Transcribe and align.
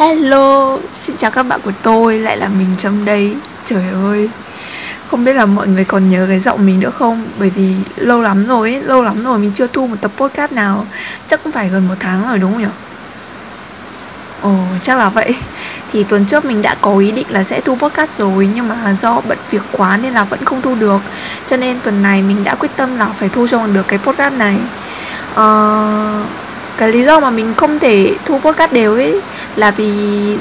Hello, 0.00 0.78
xin 0.94 1.16
chào 1.16 1.30
các 1.30 1.42
bạn 1.42 1.60
của 1.64 1.72
tôi, 1.82 2.18
lại 2.18 2.36
là 2.36 2.48
mình 2.48 2.76
Trâm 2.78 3.04
đây. 3.04 3.36
Trời 3.64 3.82
ơi, 4.04 4.30
không 5.10 5.24
biết 5.24 5.32
là 5.32 5.46
mọi 5.46 5.68
người 5.68 5.84
còn 5.84 6.10
nhớ 6.10 6.26
cái 6.28 6.40
giọng 6.40 6.66
mình 6.66 6.80
nữa 6.80 6.90
không? 6.98 7.26
Bởi 7.38 7.50
vì 7.50 7.74
lâu 7.96 8.22
lắm 8.22 8.46
rồi 8.46 8.72
ấy, 8.72 8.82
lâu 8.82 9.02
lắm 9.02 9.24
rồi 9.24 9.38
mình 9.38 9.52
chưa 9.54 9.66
thu 9.66 9.86
một 9.86 9.96
tập 10.00 10.10
podcast 10.16 10.52
nào. 10.52 10.86
Chắc 11.26 11.42
cũng 11.42 11.52
phải 11.52 11.68
gần 11.68 11.88
một 11.88 11.94
tháng 12.00 12.28
rồi 12.28 12.38
đúng 12.38 12.52
không 12.52 12.62
nhỉ? 12.62 12.68
Ồ, 14.42 14.56
chắc 14.82 14.98
là 14.98 15.08
vậy. 15.08 15.34
Thì 15.92 16.04
tuần 16.04 16.26
trước 16.26 16.44
mình 16.44 16.62
đã 16.62 16.76
có 16.80 16.98
ý 16.98 17.12
định 17.12 17.26
là 17.28 17.44
sẽ 17.44 17.60
thu 17.60 17.76
podcast 17.76 18.18
rồi 18.18 18.48
Nhưng 18.54 18.68
mà 18.68 18.96
do 19.02 19.20
bận 19.28 19.38
việc 19.50 19.62
quá 19.72 19.96
nên 19.96 20.12
là 20.12 20.24
vẫn 20.24 20.44
không 20.44 20.62
thu 20.62 20.74
được. 20.74 21.00
Cho 21.46 21.56
nên 21.56 21.80
tuần 21.80 22.02
này 22.02 22.22
mình 22.22 22.44
đã 22.44 22.54
quyết 22.54 22.70
tâm 22.76 22.96
là 22.96 23.06
phải 23.18 23.28
thu 23.28 23.46
cho 23.46 23.66
được 23.66 23.88
cái 23.88 23.98
podcast 23.98 24.34
này. 24.34 24.56
Ờ... 25.34 26.22
Uh 26.22 26.50
cái 26.80 26.88
lý 26.88 27.04
do 27.04 27.20
mà 27.20 27.30
mình 27.30 27.54
không 27.56 27.78
thể 27.78 28.14
thu 28.24 28.38
podcast 28.38 28.72
đều 28.72 28.94
ấy 28.94 29.20
là 29.56 29.70
vì 29.70 29.92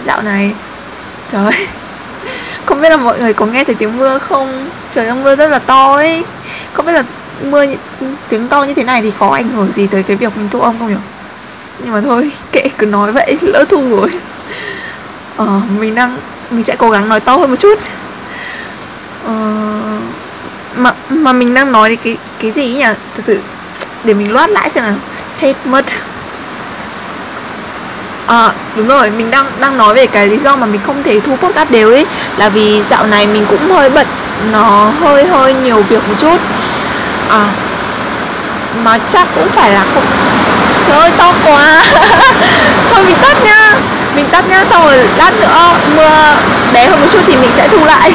dạo 0.05 0.21
này 0.21 0.53
trời 1.31 1.45
ơi 1.45 1.67
không 2.65 2.81
biết 2.81 2.89
là 2.89 2.97
mọi 2.97 3.19
người 3.19 3.33
có 3.33 3.45
nghe 3.45 3.63
thấy 3.63 3.75
tiếng 3.75 3.97
mưa 3.97 4.17
không? 4.17 4.65
Trời 4.95 5.05
đang 5.05 5.23
mưa 5.23 5.35
rất 5.35 5.47
là 5.47 5.59
to 5.59 5.95
ấy. 5.95 6.23
Không 6.73 6.85
biết 6.85 6.91
là 6.91 7.03
mưa 7.41 7.65
tiếng 8.29 8.47
to 8.47 8.63
như 8.63 8.73
thế 8.73 8.83
này 8.83 9.01
thì 9.01 9.11
có 9.19 9.27
ảnh 9.27 9.49
hưởng 9.49 9.71
gì 9.71 9.87
tới 9.87 10.03
cái 10.03 10.17
việc 10.17 10.37
mình 10.37 10.49
thu 10.51 10.61
âm 10.61 10.79
không 10.79 10.87
nhỉ? 10.87 10.99
Nhưng 11.83 11.93
mà 11.93 12.01
thôi 12.01 12.31
kệ 12.51 12.63
cứ 12.77 12.85
nói 12.85 13.11
vậy 13.11 13.37
lỡ 13.41 13.65
thu 13.69 13.89
rồi. 13.89 14.09
Ờ 15.37 15.61
mình 15.79 15.95
đang 15.95 16.17
mình 16.49 16.63
sẽ 16.63 16.75
cố 16.75 16.89
gắng 16.89 17.09
nói 17.09 17.19
to 17.19 17.35
hơn 17.35 17.49
một 17.49 17.59
chút. 17.59 17.79
Ờ, 19.25 19.33
mà 20.75 20.93
mà 21.09 21.33
mình 21.33 21.53
đang 21.53 21.71
nói 21.71 21.97
cái 22.03 22.17
cái 22.39 22.51
gì 22.51 22.73
nhỉ? 22.73 22.85
Từ 23.15 23.23
từ 23.25 23.39
để 24.03 24.13
mình 24.13 24.31
loát 24.31 24.49
lại 24.49 24.69
xem 24.69 24.83
nào. 24.83 24.95
Chết 25.37 25.53
mất. 25.65 25.85
À, 28.29 28.51
đúng 28.75 28.87
rồi, 28.87 29.09
mình 29.09 29.31
đang 29.31 29.45
đang 29.59 29.77
nói 29.77 29.93
về 29.93 30.07
cái 30.07 30.27
lý 30.27 30.37
do 30.37 30.55
mà 30.55 30.65
mình 30.65 30.81
không 30.85 31.03
thể 31.03 31.19
thu 31.19 31.35
podcast 31.35 31.69
đều 31.69 31.89
ấy 31.89 32.05
là 32.37 32.49
vì 32.49 32.81
dạo 32.89 33.05
này 33.05 33.27
mình 33.27 33.45
cũng 33.49 33.71
hơi 33.71 33.89
bận, 33.89 34.07
nó 34.51 34.91
hơi 35.01 35.27
hơi 35.27 35.53
nhiều 35.53 35.83
việc 35.89 36.07
một 36.07 36.15
chút. 36.17 36.37
À, 37.29 37.45
mà 38.83 38.97
chắc 39.07 39.27
cũng 39.35 39.49
phải 39.49 39.71
là 39.71 39.85
không 39.93 40.05
Trời 40.87 40.99
ơi 40.99 41.11
to 41.17 41.33
quá. 41.45 41.83
Thôi 42.91 43.03
mình 43.05 43.15
tắt 43.21 43.37
nha. 43.43 43.73
Mình 44.15 44.25
tắt 44.31 44.49
nha 44.49 44.65
xong 44.69 44.83
rồi 44.83 44.97
lát 45.17 45.31
nữa 45.41 45.73
mưa 45.95 46.35
bé 46.73 46.87
hơn 46.87 47.01
một 47.01 47.07
chút 47.11 47.19
thì 47.27 47.35
mình 47.35 47.49
sẽ 47.53 47.67
thu 47.67 47.85
lại. 47.85 48.13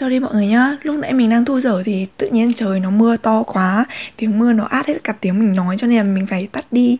Sorry 0.00 0.18
mọi 0.20 0.34
người 0.34 0.46
nhá. 0.46 0.76
Lúc 0.82 0.96
nãy 0.96 1.12
mình 1.12 1.30
đang 1.30 1.44
thu 1.44 1.60
dở 1.60 1.82
thì 1.84 2.06
tự 2.16 2.28
nhiên 2.28 2.52
trời 2.52 2.80
nó 2.80 2.90
mưa 2.90 3.16
to 3.16 3.42
quá. 3.42 3.84
Tiếng 4.16 4.38
mưa 4.38 4.52
nó 4.52 4.64
át 4.64 4.86
hết 4.86 5.04
cả 5.04 5.14
tiếng 5.20 5.38
mình 5.38 5.54
nói 5.54 5.76
cho 5.78 5.86
nên 5.86 5.96
là 5.96 6.02
mình 6.02 6.26
phải 6.26 6.48
tắt 6.52 6.64
đi. 6.70 6.98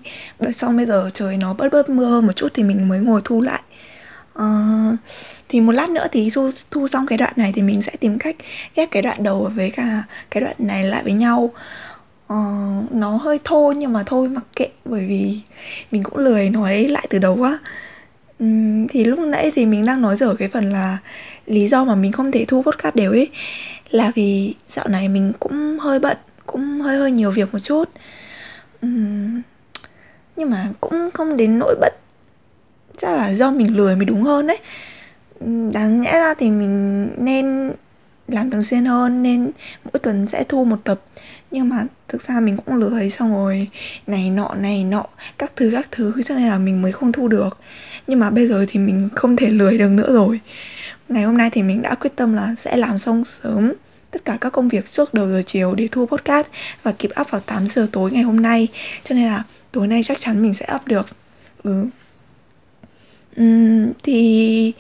Xong 0.54 0.76
bây 0.76 0.86
giờ 0.86 1.10
trời 1.14 1.36
nó 1.36 1.54
bớt 1.54 1.72
bớt 1.72 1.88
mưa 1.88 2.04
hơn 2.04 2.26
một 2.26 2.32
chút 2.32 2.48
thì 2.54 2.62
mình 2.62 2.88
mới 2.88 3.00
ngồi 3.00 3.20
thu 3.24 3.40
lại. 3.40 3.60
Uh, 4.38 4.98
Thì 5.48 5.60
một 5.60 5.72
lát 5.72 5.90
nữa 5.90 6.06
thì 6.12 6.30
thu, 6.30 6.50
thu 6.70 6.88
xong 6.88 7.06
cái 7.06 7.18
đoạn 7.18 7.32
này 7.36 7.52
thì 7.56 7.62
mình 7.62 7.82
sẽ 7.82 7.92
tìm 8.00 8.18
cách 8.18 8.36
ghép 8.76 8.90
cái 8.90 9.02
đoạn 9.02 9.22
đầu 9.22 9.50
với 9.54 9.70
cả 9.70 10.02
cái 10.30 10.40
đoạn 10.40 10.56
này 10.58 10.84
lại 10.84 11.02
với 11.04 11.12
nhau. 11.12 11.52
Uh, 12.32 12.92
Nó 12.92 13.16
hơi 13.16 13.38
thô 13.44 13.72
nhưng 13.76 13.92
mà 13.92 14.02
thôi 14.06 14.28
mặc 14.28 14.44
kệ 14.56 14.68
bởi 14.84 15.06
vì 15.06 15.40
mình 15.90 16.02
cũng 16.02 16.18
lười 16.18 16.50
nói 16.50 16.84
lại 16.84 17.06
từ 17.10 17.18
đầu 17.18 17.36
quá 17.36 17.58
um, 18.38 18.86
Thì 18.86 19.04
lúc 19.04 19.18
nãy 19.18 19.52
thì 19.54 19.66
mình 19.66 19.86
đang 19.86 20.02
nói 20.02 20.16
dở 20.16 20.34
cái 20.38 20.48
phần 20.48 20.72
là 20.72 20.98
lý 21.46 21.68
do 21.68 21.84
mà 21.84 21.94
mình 21.94 22.12
không 22.12 22.32
thể 22.32 22.44
thu 22.48 22.62
podcast 22.62 22.94
đều 22.94 23.10
ấy 23.10 23.30
là 23.90 24.12
vì 24.14 24.54
dạo 24.74 24.88
này 24.88 25.08
mình 25.08 25.32
cũng 25.40 25.78
hơi 25.78 25.98
bận 25.98 26.16
cũng 26.46 26.80
hơi 26.80 26.98
hơi 26.98 27.10
nhiều 27.10 27.30
việc 27.30 27.52
một 27.52 27.58
chút. 27.58 27.84
Uhm, 28.86 29.42
nhưng 30.36 30.50
mà 30.50 30.68
cũng 30.80 31.10
không 31.14 31.36
đến 31.36 31.58
nỗi 31.58 31.74
bận 31.80 31.92
chắc 32.98 33.16
là 33.16 33.28
do 33.30 33.50
mình 33.50 33.76
lười 33.76 33.96
mới 33.96 34.04
đúng 34.04 34.22
hơn 34.22 34.46
đấy. 34.46 34.58
Đáng 35.72 36.00
nhẽ 36.00 36.12
ra 36.12 36.34
thì 36.34 36.50
mình 36.50 37.08
nên 37.18 37.72
làm 38.28 38.50
thường 38.50 38.64
xuyên 38.64 38.84
hơn 38.84 39.22
nên 39.22 39.50
mỗi 39.84 39.98
tuần 40.02 40.26
sẽ 40.26 40.44
thu 40.44 40.64
một 40.64 40.76
tập. 40.84 41.00
Nhưng 41.50 41.68
mà 41.68 41.84
thực 42.08 42.28
ra 42.28 42.40
mình 42.40 42.56
cũng 42.56 42.74
lười 42.76 43.10
xong 43.10 43.34
rồi 43.34 43.68
này 44.06 44.30
nọ 44.30 44.54
này 44.54 44.84
nọ 44.84 45.04
các 45.38 45.52
thứ 45.56 45.70
các 45.72 45.88
thứ 45.90 46.12
cho 46.26 46.34
nên 46.34 46.48
là 46.48 46.58
mình 46.58 46.82
mới 46.82 46.92
không 46.92 47.12
thu 47.12 47.28
được. 47.28 47.58
Nhưng 48.06 48.18
mà 48.18 48.30
bây 48.30 48.48
giờ 48.48 48.66
thì 48.68 48.80
mình 48.80 49.08
không 49.14 49.36
thể 49.36 49.46
lười 49.46 49.78
được 49.78 49.88
nữa 49.88 50.12
rồi. 50.12 50.40
Ngày 51.10 51.22
hôm 51.22 51.36
nay 51.36 51.50
thì 51.50 51.62
mình 51.62 51.82
đã 51.82 51.94
quyết 51.94 52.16
tâm 52.16 52.34
là 52.34 52.54
sẽ 52.58 52.76
làm 52.76 52.98
xong 52.98 53.24
sớm 53.24 53.72
tất 54.10 54.24
cả 54.24 54.38
các 54.40 54.50
công 54.50 54.68
việc 54.68 54.90
trước 54.90 55.14
đầu 55.14 55.28
giờ 55.28 55.42
chiều 55.46 55.74
để 55.74 55.88
thu 55.92 56.06
podcast 56.06 56.46
và 56.82 56.92
kịp 56.92 57.10
up 57.20 57.30
vào 57.30 57.40
8 57.40 57.68
giờ 57.74 57.86
tối 57.92 58.10
ngày 58.10 58.22
hôm 58.22 58.42
nay 58.42 58.68
cho 59.04 59.14
nên 59.14 59.26
là 59.26 59.42
tối 59.72 59.86
nay 59.86 60.02
chắc 60.04 60.20
chắn 60.20 60.42
mình 60.42 60.54
sẽ 60.54 60.66
up 60.74 60.86
được 60.86 61.06
ừ. 61.62 61.84
Uhm, 63.40 63.92
thì 64.02 64.72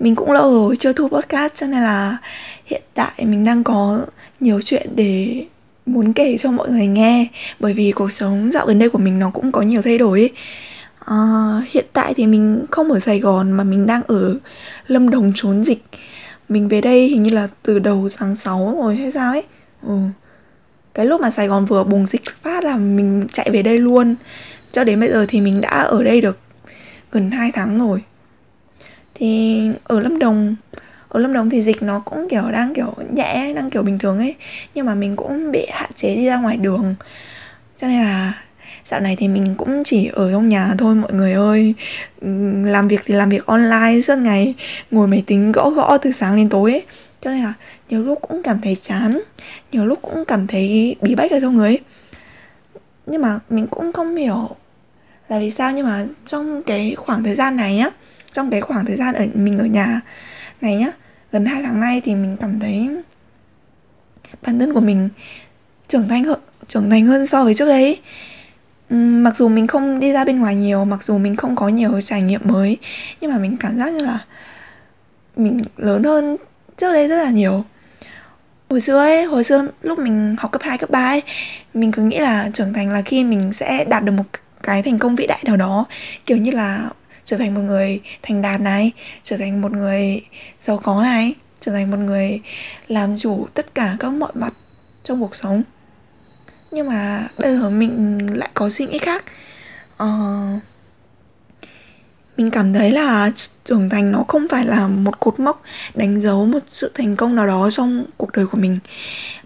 mình 0.00 0.14
cũng 0.14 0.32
lâu 0.32 0.52
rồi 0.52 0.76
chưa 0.76 0.92
thu 0.92 1.08
podcast 1.08 1.52
cho 1.56 1.66
nên 1.66 1.82
là 1.82 2.18
hiện 2.66 2.82
tại 2.94 3.12
mình 3.18 3.44
đang 3.44 3.64
có 3.64 4.06
nhiều 4.40 4.60
chuyện 4.64 4.90
để 4.94 5.44
muốn 5.86 6.12
kể 6.12 6.36
cho 6.40 6.50
mọi 6.50 6.68
người 6.68 6.86
nghe 6.86 7.26
bởi 7.60 7.72
vì 7.72 7.92
cuộc 7.92 8.12
sống 8.12 8.50
dạo 8.52 8.66
gần 8.66 8.78
đây 8.78 8.90
của 8.90 8.98
mình 8.98 9.18
nó 9.18 9.30
cũng 9.30 9.52
có 9.52 9.62
nhiều 9.62 9.82
thay 9.82 9.98
đổi 9.98 10.20
ấy. 10.20 10.30
À, 11.04 11.16
hiện 11.70 11.84
tại 11.92 12.14
thì 12.14 12.26
mình 12.26 12.66
không 12.70 12.92
ở 12.92 13.00
Sài 13.00 13.20
Gòn 13.20 13.52
mà 13.52 13.64
mình 13.64 13.86
đang 13.86 14.02
ở 14.02 14.36
Lâm 14.86 15.10
Đồng 15.10 15.32
trốn 15.34 15.64
dịch. 15.64 15.82
Mình 16.48 16.68
về 16.68 16.80
đây 16.80 17.08
hình 17.08 17.22
như 17.22 17.30
là 17.30 17.48
từ 17.62 17.78
đầu 17.78 18.08
tháng 18.16 18.36
6 18.36 18.76
rồi 18.82 18.96
hay 18.96 19.12
sao 19.12 19.32
ấy. 19.32 19.42
Ừ. 19.82 19.98
Cái 20.94 21.06
lúc 21.06 21.20
mà 21.20 21.30
Sài 21.30 21.48
Gòn 21.48 21.66
vừa 21.66 21.84
bùng 21.84 22.06
dịch 22.06 22.22
phát 22.42 22.64
là 22.64 22.76
mình 22.76 23.26
chạy 23.32 23.50
về 23.52 23.62
đây 23.62 23.78
luôn. 23.78 24.14
Cho 24.72 24.84
đến 24.84 25.00
bây 25.00 25.10
giờ 25.10 25.26
thì 25.28 25.40
mình 25.40 25.60
đã 25.60 25.68
ở 25.68 26.02
đây 26.02 26.20
được 26.20 26.38
gần 27.12 27.30
2 27.30 27.52
tháng 27.52 27.78
rồi. 27.78 28.02
Thì 29.14 29.60
ở 29.84 30.00
Lâm 30.00 30.18
Đồng 30.18 30.56
ở 31.08 31.20
Lâm 31.20 31.32
Đồng 31.32 31.50
thì 31.50 31.62
dịch 31.62 31.82
nó 31.82 32.00
cũng 32.04 32.28
kiểu 32.30 32.50
đang 32.52 32.74
kiểu 32.74 32.94
nhẹ, 33.12 33.52
đang 33.56 33.70
kiểu 33.70 33.82
bình 33.82 33.98
thường 33.98 34.18
ấy. 34.18 34.34
Nhưng 34.74 34.86
mà 34.86 34.94
mình 34.94 35.16
cũng 35.16 35.52
bị 35.52 35.66
hạn 35.72 35.90
chế 35.96 36.16
đi 36.16 36.26
ra 36.26 36.36
ngoài 36.36 36.56
đường. 36.56 36.94
Cho 37.80 37.86
nên 37.86 38.04
là 38.04 38.43
dạo 38.86 39.00
này 39.00 39.16
thì 39.16 39.28
mình 39.28 39.54
cũng 39.56 39.82
chỉ 39.84 40.10
ở 40.12 40.32
trong 40.32 40.48
nhà 40.48 40.74
thôi, 40.78 40.94
mọi 40.94 41.12
người 41.12 41.32
ơi 41.32 41.74
làm 42.64 42.88
việc 42.88 43.00
thì 43.06 43.14
làm 43.14 43.28
việc 43.28 43.46
online, 43.46 44.00
suốt 44.00 44.16
ngày 44.16 44.54
ngồi 44.90 45.06
máy 45.06 45.24
tính 45.26 45.52
gõ 45.52 45.70
gõ 45.70 45.98
từ 45.98 46.12
sáng 46.12 46.36
đến 46.36 46.48
tối 46.48 46.72
ấy. 46.72 46.82
cho 47.20 47.30
nên 47.30 47.42
là 47.42 47.52
nhiều 47.88 48.02
lúc 48.02 48.18
cũng 48.22 48.42
cảm 48.42 48.60
thấy 48.60 48.76
chán, 48.88 49.20
nhiều 49.72 49.86
lúc 49.86 49.98
cũng 50.02 50.24
cảm 50.24 50.46
thấy 50.46 50.96
bí 51.00 51.14
bách 51.14 51.30
ở 51.30 51.40
trong 51.40 51.56
người 51.56 51.68
ấy. 51.68 51.80
nhưng 53.06 53.22
mà 53.22 53.38
mình 53.50 53.66
cũng 53.66 53.92
không 53.92 54.16
hiểu 54.16 54.48
là 55.28 55.38
vì 55.38 55.52
sao, 55.58 55.72
nhưng 55.72 55.86
mà 55.86 56.06
trong 56.26 56.62
cái 56.62 56.94
khoảng 56.96 57.24
thời 57.24 57.34
gian 57.34 57.56
này 57.56 57.74
nhá, 57.74 57.90
trong 58.34 58.50
cái 58.50 58.60
khoảng 58.60 58.84
thời 58.86 58.96
gian 58.96 59.14
ở, 59.14 59.26
mình 59.34 59.58
ở 59.58 59.64
nhà 59.64 60.00
này 60.60 60.76
nhá, 60.76 60.92
gần 61.32 61.44
hai 61.44 61.62
tháng 61.62 61.80
nay 61.80 62.02
thì 62.04 62.14
mình 62.14 62.36
cảm 62.40 62.60
thấy 62.60 62.88
bản 64.42 64.58
thân 64.58 64.74
của 64.74 64.80
mình 64.80 65.08
trưởng 65.88 66.08
thành 66.08 66.24
hơn, 66.24 66.40
trưởng 66.68 66.90
thành 66.90 67.06
hơn 67.06 67.26
so 67.26 67.44
với 67.44 67.54
trước 67.54 67.68
đấy 67.68 68.00
mặc 68.94 69.34
dù 69.38 69.48
mình 69.48 69.66
không 69.66 70.00
đi 70.00 70.12
ra 70.12 70.24
bên 70.24 70.40
ngoài 70.40 70.54
nhiều 70.54 70.84
mặc 70.84 71.04
dù 71.04 71.18
mình 71.18 71.36
không 71.36 71.56
có 71.56 71.68
nhiều 71.68 72.00
trải 72.00 72.22
nghiệm 72.22 72.40
mới 72.44 72.78
nhưng 73.20 73.30
mà 73.30 73.38
mình 73.38 73.56
cảm 73.56 73.78
giác 73.78 73.92
như 73.92 74.04
là 74.04 74.18
mình 75.36 75.60
lớn 75.76 76.02
hơn 76.02 76.36
trước 76.76 76.92
đây 76.92 77.08
rất 77.08 77.24
là 77.24 77.30
nhiều. 77.30 77.64
Hồi 78.70 78.80
xưa 78.80 78.98
ấy 78.98 79.24
hồi 79.24 79.44
xưa 79.44 79.68
lúc 79.82 79.98
mình 79.98 80.36
học 80.38 80.52
cấp 80.52 80.62
2, 80.64 80.78
cấp 80.78 80.90
3 80.90 81.06
ấy 81.06 81.22
mình 81.74 81.92
cứ 81.92 82.02
nghĩ 82.02 82.18
là 82.18 82.50
trưởng 82.54 82.72
thành 82.72 82.90
là 82.90 83.02
khi 83.02 83.24
mình 83.24 83.52
sẽ 83.52 83.84
đạt 83.84 84.04
được 84.04 84.12
một 84.12 84.24
cái 84.62 84.82
thành 84.82 84.98
công 84.98 85.16
vĩ 85.16 85.26
đại 85.26 85.42
nào 85.44 85.56
đó 85.56 85.84
kiểu 86.26 86.36
như 86.36 86.50
là 86.50 86.90
trở 87.24 87.36
thành 87.36 87.54
một 87.54 87.60
người 87.60 88.00
thành 88.22 88.42
đạt 88.42 88.60
này 88.60 88.92
trở 89.24 89.36
thành 89.36 89.60
một 89.60 89.72
người 89.72 90.24
giàu 90.66 90.80
có 90.82 91.02
này 91.02 91.34
trở 91.60 91.72
thành 91.72 91.90
một 91.90 91.96
người 91.96 92.40
làm 92.88 93.16
chủ 93.18 93.46
tất 93.54 93.74
cả 93.74 93.96
các 93.98 94.10
mọi 94.12 94.32
mặt 94.34 94.52
trong 95.04 95.20
cuộc 95.20 95.36
sống 95.36 95.62
nhưng 96.74 96.86
mà 96.86 97.28
bây 97.38 97.56
giờ 97.56 97.70
mình 97.70 98.18
lại 98.32 98.50
có 98.54 98.70
suy 98.70 98.86
nghĩ 98.86 98.98
khác. 98.98 99.24
Uh, 100.02 100.62
mình 102.36 102.50
cảm 102.50 102.72
thấy 102.72 102.90
là 102.90 103.30
trưởng 103.64 103.88
thành 103.88 104.12
nó 104.12 104.24
không 104.28 104.46
phải 104.50 104.64
là 104.64 104.88
một 104.88 105.20
cột 105.20 105.40
mốc 105.40 105.62
đánh 105.94 106.20
dấu 106.20 106.46
một 106.46 106.58
sự 106.68 106.90
thành 106.94 107.16
công 107.16 107.34
nào 107.34 107.46
đó 107.46 107.70
trong 107.70 108.04
cuộc 108.16 108.32
đời 108.32 108.46
của 108.46 108.58
mình 108.58 108.78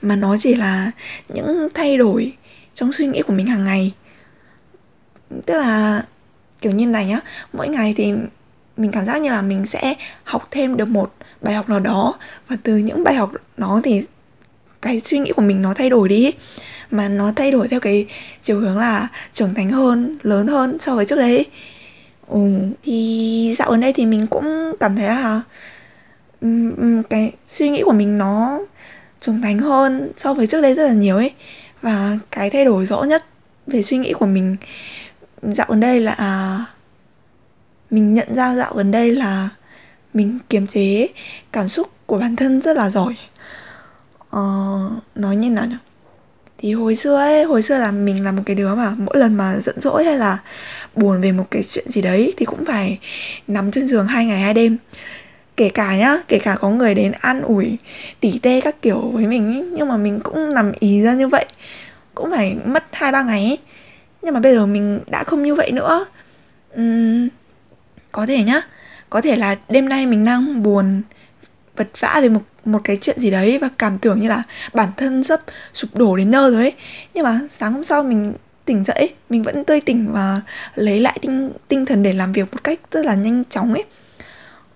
mà 0.02 0.16
nó 0.16 0.36
chỉ 0.40 0.54
là 0.54 0.90
những 1.28 1.68
thay 1.74 1.96
đổi 1.96 2.32
trong 2.74 2.92
suy 2.92 3.06
nghĩ 3.06 3.22
của 3.22 3.32
mình 3.32 3.46
hàng 3.46 3.64
ngày. 3.64 3.92
Tức 5.46 5.58
là 5.58 6.02
kiểu 6.60 6.72
như 6.72 6.86
này 6.86 7.06
nhá 7.06 7.20
mỗi 7.52 7.68
ngày 7.68 7.94
thì 7.96 8.12
mình 8.76 8.92
cảm 8.92 9.04
giác 9.04 9.20
như 9.20 9.30
là 9.30 9.42
mình 9.42 9.66
sẽ 9.66 9.94
học 10.24 10.48
thêm 10.50 10.76
được 10.76 10.88
một 10.88 11.14
bài 11.40 11.54
học 11.54 11.68
nào 11.68 11.80
đó 11.80 12.14
và 12.48 12.56
từ 12.62 12.76
những 12.76 13.04
bài 13.04 13.14
học 13.14 13.32
đó 13.56 13.80
thì 13.84 14.02
cái 14.82 15.00
suy 15.04 15.18
nghĩ 15.18 15.32
của 15.32 15.42
mình 15.42 15.62
nó 15.62 15.74
thay 15.74 15.90
đổi 15.90 16.08
đi 16.08 16.32
mà 16.90 17.08
nó 17.08 17.32
thay 17.36 17.50
đổi 17.50 17.68
theo 17.68 17.80
cái 17.80 18.06
chiều 18.42 18.60
hướng 18.60 18.78
là 18.78 19.08
trưởng 19.32 19.54
thành 19.54 19.70
hơn 19.70 20.18
lớn 20.22 20.46
hơn 20.46 20.78
so 20.80 20.94
với 20.94 21.06
trước 21.06 21.16
đấy. 21.16 21.46
Ừ, 22.28 22.40
thì 22.82 23.54
dạo 23.58 23.70
gần 23.70 23.80
đây 23.80 23.92
thì 23.92 24.06
mình 24.06 24.26
cũng 24.26 24.72
cảm 24.80 24.96
thấy 24.96 25.08
là 25.08 25.42
cái 27.10 27.32
suy 27.48 27.70
nghĩ 27.70 27.82
của 27.82 27.92
mình 27.92 28.18
nó 28.18 28.60
trưởng 29.20 29.42
thành 29.42 29.58
hơn 29.58 30.12
so 30.16 30.34
với 30.34 30.46
trước 30.46 30.60
đây 30.60 30.74
rất 30.74 30.86
là 30.86 30.92
nhiều 30.92 31.16
ấy. 31.16 31.30
Và 31.82 32.18
cái 32.30 32.50
thay 32.50 32.64
đổi 32.64 32.86
rõ 32.86 33.02
nhất 33.02 33.24
về 33.66 33.82
suy 33.82 33.98
nghĩ 33.98 34.12
của 34.12 34.26
mình 34.26 34.56
dạo 35.42 35.66
gần 35.70 35.80
đây 35.80 36.00
là 36.00 36.12
à, 36.12 36.58
mình 37.90 38.14
nhận 38.14 38.34
ra 38.34 38.54
dạo 38.54 38.72
gần 38.74 38.90
đây 38.90 39.12
là 39.12 39.48
mình 40.14 40.38
kiềm 40.50 40.66
chế 40.66 41.08
cảm 41.52 41.68
xúc 41.68 41.88
của 42.06 42.18
bản 42.18 42.36
thân 42.36 42.60
rất 42.60 42.76
là 42.76 42.90
giỏi. 42.90 43.16
Ờ, 44.30 44.40
nói 45.14 45.36
như 45.36 45.50
nào 45.50 45.66
nhỉ? 45.66 45.76
Thì 46.58 46.72
hồi 46.72 46.96
xưa 46.96 47.16
ấy 47.16 47.44
hồi 47.44 47.62
xưa 47.62 47.78
là 47.78 47.90
mình 47.90 48.24
là 48.24 48.32
một 48.32 48.42
cái 48.46 48.56
đứa 48.56 48.74
mà 48.74 48.94
mỗi 48.98 49.16
lần 49.16 49.34
mà 49.34 49.56
giận 49.64 49.80
dỗi 49.80 50.04
hay 50.04 50.18
là 50.18 50.38
buồn 50.94 51.20
về 51.20 51.32
một 51.32 51.46
cái 51.50 51.62
chuyện 51.62 51.90
gì 51.90 52.02
đấy 52.02 52.34
thì 52.36 52.44
cũng 52.46 52.64
phải 52.64 52.98
nằm 53.48 53.70
trên 53.70 53.88
giường 53.88 54.06
hai 54.06 54.26
ngày 54.26 54.40
hai 54.40 54.54
đêm 54.54 54.76
kể 55.56 55.68
cả 55.68 55.96
nhá 55.96 56.16
kể 56.28 56.38
cả 56.38 56.56
có 56.60 56.70
người 56.70 56.94
đến 56.94 57.12
an 57.12 57.42
ủi 57.42 57.76
tỉ 58.20 58.38
tê 58.38 58.60
các 58.60 58.82
kiểu 58.82 59.00
với 59.00 59.26
mình 59.26 59.54
ấy, 59.54 59.64
nhưng 59.72 59.88
mà 59.88 59.96
mình 59.96 60.20
cũng 60.20 60.54
nằm 60.54 60.72
ý 60.80 61.02
ra 61.02 61.14
như 61.14 61.28
vậy 61.28 61.46
cũng 62.14 62.30
phải 62.30 62.56
mất 62.64 62.84
hai 62.92 63.12
ba 63.12 63.22
ngày 63.22 63.44
ấy. 63.44 63.58
nhưng 64.22 64.34
mà 64.34 64.40
bây 64.40 64.54
giờ 64.54 64.66
mình 64.66 65.00
đã 65.06 65.24
không 65.24 65.42
như 65.42 65.54
vậy 65.54 65.70
nữa 65.72 66.06
uhm, 66.80 67.28
có 68.12 68.26
thể 68.26 68.44
nhá 68.44 68.60
có 69.10 69.20
thể 69.20 69.36
là 69.36 69.56
đêm 69.68 69.88
nay 69.88 70.06
mình 70.06 70.24
đang 70.24 70.62
buồn 70.62 71.02
vật 71.76 71.88
vã 72.00 72.18
về 72.22 72.28
một 72.28 72.42
một 72.72 72.80
cái 72.84 72.98
chuyện 73.00 73.20
gì 73.20 73.30
đấy 73.30 73.58
và 73.58 73.68
cảm 73.78 73.98
tưởng 73.98 74.20
như 74.20 74.28
là 74.28 74.42
bản 74.74 74.88
thân 74.96 75.24
sắp 75.24 75.40
sụp 75.74 75.96
đổ 75.96 76.16
đến 76.16 76.30
nơi 76.30 76.50
rồi 76.50 76.62
ấy. 76.62 76.72
Nhưng 77.14 77.24
mà 77.24 77.40
sáng 77.58 77.72
hôm 77.72 77.84
sau 77.84 78.02
mình 78.02 78.32
tỉnh 78.64 78.84
dậy 78.84 79.14
mình 79.30 79.42
vẫn 79.42 79.64
tươi 79.64 79.80
tỉnh 79.80 80.12
và 80.12 80.40
lấy 80.74 81.00
lại 81.00 81.18
tinh 81.22 81.52
tinh 81.68 81.86
thần 81.86 82.02
để 82.02 82.12
làm 82.12 82.32
việc 82.32 82.52
một 82.52 82.64
cách 82.64 82.80
rất 82.90 83.06
là 83.06 83.14
nhanh 83.14 83.44
chóng 83.50 83.74
ấy. 83.74 83.84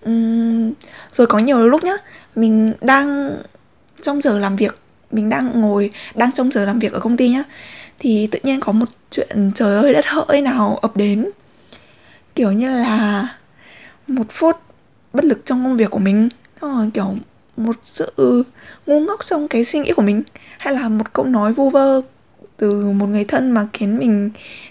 Uhm, 0.08 0.72
rồi 1.16 1.26
có 1.26 1.38
nhiều 1.38 1.68
lúc 1.68 1.84
nhá 1.84 1.96
mình 2.36 2.72
đang 2.80 3.36
trong 4.02 4.22
giờ 4.22 4.38
làm 4.38 4.56
việc 4.56 4.78
mình 5.10 5.28
đang 5.28 5.60
ngồi 5.60 5.90
đang 6.14 6.32
trong 6.32 6.52
giờ 6.52 6.64
làm 6.64 6.78
việc 6.78 6.92
ở 6.92 7.00
công 7.00 7.16
ty 7.16 7.28
nhá 7.28 7.44
thì 7.98 8.28
tự 8.30 8.38
nhiên 8.42 8.60
có 8.60 8.72
một 8.72 8.86
chuyện 9.10 9.52
trời 9.54 9.76
ơi 9.76 9.92
đất 9.92 10.06
hỡi 10.06 10.40
nào 10.40 10.78
ập 10.82 10.96
đến. 10.96 11.30
Kiểu 12.34 12.52
như 12.52 12.78
là 12.78 13.28
một 14.06 14.26
phút 14.30 14.56
bất 15.12 15.24
lực 15.24 15.42
trong 15.46 15.64
công 15.64 15.76
việc 15.76 15.90
của 15.90 15.98
mình. 15.98 16.28
Rồi 16.60 16.90
kiểu 16.94 17.14
một 17.56 17.76
sự 17.82 18.44
ngu 18.86 19.00
ngốc 19.00 19.20
trong 19.24 19.48
cái 19.48 19.64
suy 19.64 19.78
nghĩ 19.78 19.92
của 19.96 20.02
mình 20.02 20.22
hay 20.58 20.74
là 20.74 20.88
một 20.88 21.12
câu 21.12 21.24
nói 21.24 21.52
vu 21.52 21.70
vơ 21.70 22.02
từ 22.56 22.90
một 22.90 23.06
người 23.06 23.24
thân 23.24 23.50
mà 23.50 23.66
khiến 23.72 23.98
mình 23.98 24.30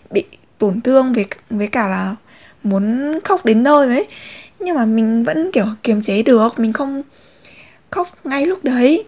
bị 0.10 0.24
tổn 0.58 0.82
thương 0.82 1.14
với 1.14 1.26
với 1.50 1.68
cả 1.68 1.88
là 1.88 2.16
muốn 2.64 3.20
khóc 3.24 3.46
đến 3.46 3.64
nơi 3.64 3.90
đấy. 3.90 4.08
Nhưng 4.60 4.76
mà 4.76 4.86
mình 4.86 5.24
vẫn 5.24 5.52
kiểu 5.54 5.66
kiềm 5.84 6.02
chế 6.02 6.24
được 6.24 6.60
mình 6.60 6.74
không 6.74 7.04
khóc 7.90 8.08
ngay 8.24 8.46
lúc 8.46 8.64
đấy. 8.64 9.04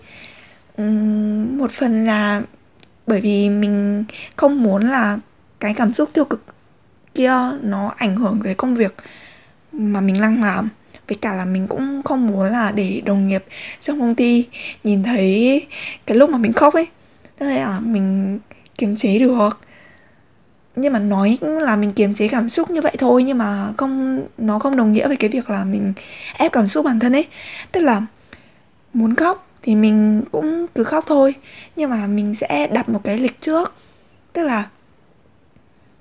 Uhm, 0.82 1.58
một 1.58 1.72
phần 1.72 2.06
là 2.06 2.42
bởi 3.08 3.22
vì 3.22 3.50
mình 3.50 4.04
không 4.36 4.64
muốn 4.64 4.90
là 4.90 5.18
cái 5.60 5.74
cảm 5.74 5.94
xúc 5.94 6.10
tiêu 6.14 6.26
cực 6.26 6.44
kia 7.16 7.34
nó 7.62 7.94
ảnh 7.98 8.16
hưởng 8.16 8.40
tới 8.44 8.56
công 8.56 8.76
việc 8.76 8.96
mà 9.72 10.02
mình 10.02 10.22
đang 10.22 10.44
làm 10.44 10.70
với 11.08 11.18
cả 11.22 11.34
là 11.34 11.46
mình 11.46 11.68
cũng 11.68 12.02
không 12.06 12.28
muốn 12.28 12.52
là 12.52 12.72
để 12.72 13.02
đồng 13.06 13.28
nghiệp 13.28 13.44
trong 13.82 14.00
công 14.00 14.16
ty 14.16 14.46
nhìn 14.84 15.04
thấy 15.04 15.66
cái 16.06 16.18
lúc 16.18 16.30
mà 16.30 16.38
mình 16.38 16.54
khóc 16.54 16.74
ấy. 16.74 16.88
Tức 17.40 17.46
là 17.46 17.66
à, 17.66 17.80
mình 17.80 18.40
kiềm 18.78 18.96
chế 18.96 19.20
được. 19.20 19.60
Nhưng 20.76 20.94
mà 20.94 21.00
nói 21.00 21.38
là 21.42 21.76
mình 21.76 21.94
kiềm 21.94 22.14
chế 22.14 22.28
cảm 22.28 22.50
xúc 22.50 22.72
như 22.72 22.82
vậy 22.82 22.96
thôi, 23.00 23.24
nhưng 23.24 23.38
mà 23.38 23.68
không, 23.78 24.24
nó 24.38 24.60
không 24.60 24.78
đồng 24.78 24.94
nghĩa 24.94 25.08
với 25.08 25.18
cái 25.18 25.30
việc 25.30 25.50
là 25.50 25.64
mình 25.64 25.94
ép 26.38 26.52
cảm 26.52 26.68
xúc 26.68 26.86
bản 26.86 27.00
thân 27.00 27.14
ấy. 27.14 27.28
Tức 27.72 27.82
là 27.82 28.02
muốn 28.94 29.16
khóc 29.16 29.48
thì 29.62 29.76
mình 29.76 30.22
cũng 30.32 30.68
cứ 30.76 30.84
khóc 30.84 31.06
thôi, 31.08 31.34
nhưng 31.76 31.90
mà 31.90 32.08
mình 32.08 32.36
sẽ 32.36 32.68
đặt 32.72 32.90
một 32.90 33.02
cái 33.04 33.20
lịch 33.20 33.42
trước. 33.42 33.74
Tức 34.34 34.44
là 34.44 34.70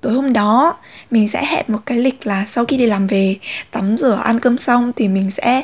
tối 0.03 0.13
hôm 0.13 0.33
đó 0.33 0.77
mình 1.11 1.29
sẽ 1.29 1.45
hẹn 1.47 1.65
một 1.69 1.79
cái 1.87 1.99
lịch 1.99 2.27
là 2.27 2.47
sau 2.49 2.65
khi 2.65 2.77
đi 2.77 2.87
làm 2.87 3.07
về 3.07 3.37
tắm 3.71 3.97
rửa 3.97 4.21
ăn 4.25 4.41
cơm 4.41 4.59
xong 4.59 4.93
thì 4.97 5.09
mình 5.09 5.31
sẽ 5.31 5.63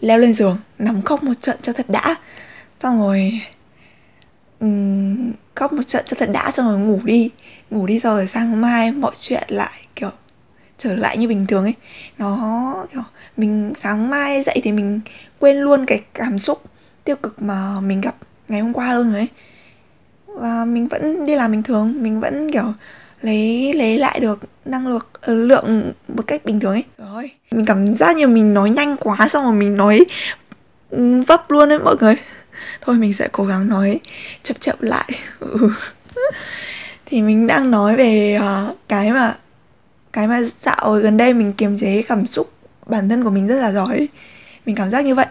leo 0.00 0.18
lên 0.18 0.34
giường 0.34 0.58
nằm 0.78 1.02
khóc 1.02 1.22
một 1.22 1.32
trận 1.40 1.56
cho 1.62 1.72
thật 1.72 1.86
đã. 1.88 2.14
Xong 2.82 2.98
rồi 2.98 3.40
um, 4.60 5.32
khóc 5.54 5.72
một 5.72 5.82
trận 5.86 6.04
cho 6.06 6.16
thật 6.20 6.30
đã 6.32 6.50
xong 6.54 6.66
rồi 6.66 6.78
ngủ 6.78 7.00
đi. 7.04 7.30
Ngủ 7.70 7.86
đi 7.86 7.98
rồi 7.98 8.26
sang 8.26 8.60
mai 8.60 8.92
mọi 8.92 9.12
chuyện 9.20 9.44
lại 9.48 9.72
kiểu 9.96 10.10
trở 10.78 10.94
lại 10.94 11.18
như 11.18 11.28
bình 11.28 11.46
thường 11.46 11.64
ấy. 11.64 11.74
Nó 12.18 12.74
kiểu 12.92 13.02
mình 13.36 13.72
sáng 13.82 14.10
mai 14.10 14.42
dậy 14.42 14.60
thì 14.64 14.72
mình 14.72 15.00
quên 15.38 15.56
luôn 15.56 15.86
cái 15.86 16.02
cảm 16.14 16.38
xúc 16.38 16.62
tiêu 17.04 17.16
cực 17.16 17.42
mà 17.42 17.80
mình 17.80 18.00
gặp 18.00 18.14
ngày 18.48 18.60
hôm 18.60 18.72
qua 18.72 18.94
luôn 18.94 19.12
rồi 19.12 19.20
ấy. 19.20 19.28
Và 20.26 20.64
mình 20.64 20.88
vẫn 20.88 21.26
đi 21.26 21.34
làm 21.34 21.52
bình 21.52 21.62
thường 21.62 22.02
mình 22.02 22.20
vẫn 22.20 22.52
kiểu 22.52 22.72
lấy 23.22 23.72
lấy 23.72 23.98
lại 23.98 24.20
được 24.20 24.38
năng 24.64 24.88
lượng 24.88 25.06
ờ, 25.20 25.34
lượng 25.34 25.92
một 26.08 26.26
cách 26.26 26.44
bình 26.44 26.60
thường 26.60 26.72
ấy. 26.72 26.84
Rồi 26.98 27.30
mình 27.50 27.66
cảm 27.66 27.96
giác 27.96 28.16
như 28.16 28.26
mình 28.26 28.54
nói 28.54 28.70
nhanh 28.70 28.96
quá 28.96 29.28
xong 29.28 29.44
rồi 29.44 29.52
mình 29.52 29.76
nói 29.76 30.04
vấp 31.26 31.50
luôn 31.50 31.68
đấy 31.68 31.78
mọi 31.78 31.96
người. 32.00 32.16
Thôi 32.80 32.96
mình 32.96 33.14
sẽ 33.14 33.28
cố 33.32 33.44
gắng 33.44 33.68
nói 33.68 34.00
chậm 34.42 34.56
chậm 34.60 34.76
lại. 34.80 35.10
Ừ. 35.40 35.70
Thì 37.06 37.22
mình 37.22 37.46
đang 37.46 37.70
nói 37.70 37.96
về 37.96 38.38
uh, 38.38 38.76
cái 38.88 39.10
mà 39.10 39.36
cái 40.12 40.26
mà 40.26 40.40
dạo 40.64 40.92
gần 40.92 41.16
đây 41.16 41.34
mình 41.34 41.52
kiềm 41.52 41.78
chế 41.78 42.02
cảm 42.02 42.26
xúc 42.26 42.52
bản 42.86 43.08
thân 43.08 43.24
của 43.24 43.30
mình 43.30 43.46
rất 43.46 43.56
là 43.60 43.72
giỏi 43.72 44.08
mình 44.66 44.76
cảm 44.76 44.90
giác 44.90 45.04
như 45.04 45.14
vậy. 45.14 45.26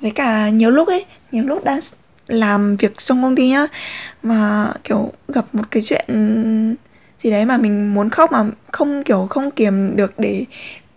Với 0.00 0.10
cả 0.10 0.48
nhiều 0.48 0.70
lúc 0.70 0.88
ấy 0.88 1.04
nhiều 1.32 1.44
lúc 1.44 1.64
đang 1.64 1.80
làm 2.26 2.76
việc 2.76 2.98
trong 2.98 3.22
công 3.22 3.36
ty 3.36 3.48
nhá 3.48 3.66
mà 4.22 4.72
kiểu 4.84 5.12
gặp 5.28 5.44
một 5.52 5.64
cái 5.70 5.82
chuyện 5.82 6.06
gì 7.22 7.30
đấy 7.30 7.44
mà 7.44 7.56
mình 7.56 7.94
muốn 7.94 8.10
khóc 8.10 8.32
mà 8.32 8.44
không 8.72 9.02
kiểu 9.02 9.26
không 9.30 9.50
kiềm 9.50 9.96
được 9.96 10.18
để 10.18 10.44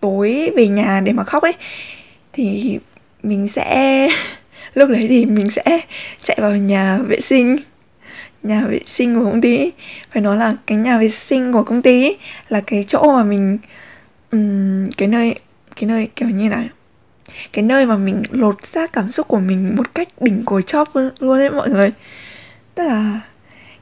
tối 0.00 0.50
về 0.56 0.68
nhà 0.68 1.00
để 1.04 1.12
mà 1.12 1.24
khóc 1.24 1.42
ấy 1.42 1.54
thì 2.32 2.78
mình 3.22 3.48
sẽ 3.48 4.08
lúc 4.74 4.88
đấy 4.88 5.06
thì 5.08 5.24
mình 5.24 5.50
sẽ 5.50 5.80
chạy 6.22 6.36
vào 6.40 6.56
nhà 6.56 6.98
vệ 6.98 7.20
sinh 7.20 7.56
nhà 8.42 8.64
vệ 8.68 8.80
sinh 8.86 9.14
của 9.14 9.24
công 9.24 9.40
ty 9.40 9.70
phải 10.12 10.22
nói 10.22 10.36
là 10.36 10.54
cái 10.66 10.78
nhà 10.78 10.98
vệ 10.98 11.08
sinh 11.08 11.52
của 11.52 11.62
công 11.62 11.82
ty 11.82 12.16
là 12.48 12.60
cái 12.60 12.84
chỗ 12.88 13.12
mà 13.12 13.22
mình 13.22 13.58
um, 14.32 14.90
cái 14.96 15.08
nơi 15.08 15.34
cái 15.76 15.88
nơi 15.88 16.08
kiểu 16.16 16.28
như 16.28 16.48
là 16.48 16.64
cái 17.52 17.62
nơi 17.62 17.86
mà 17.86 17.96
mình 17.96 18.22
lột 18.30 18.66
ra 18.72 18.86
cảm 18.86 19.12
xúc 19.12 19.28
của 19.28 19.40
mình 19.40 19.76
một 19.76 19.94
cách 19.94 20.08
đỉnh 20.20 20.42
cồi 20.44 20.62
chóp 20.62 20.96
luôn 21.18 21.38
đấy 21.38 21.50
mọi 21.50 21.70
người. 21.70 21.90
Tức 22.74 22.82
là 22.82 23.20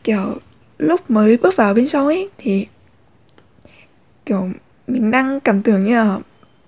kiểu 0.04 0.38
lúc 0.78 1.10
mới 1.10 1.36
bước 1.36 1.56
vào 1.56 1.74
bên 1.74 1.88
trong 1.88 2.06
ấy, 2.06 2.30
thì, 2.38 2.66
kiểu, 4.26 4.48
mình 4.86 5.10
đang 5.10 5.40
cảm 5.40 5.62
tưởng 5.62 5.84
như 5.84 5.96
là 5.96 6.18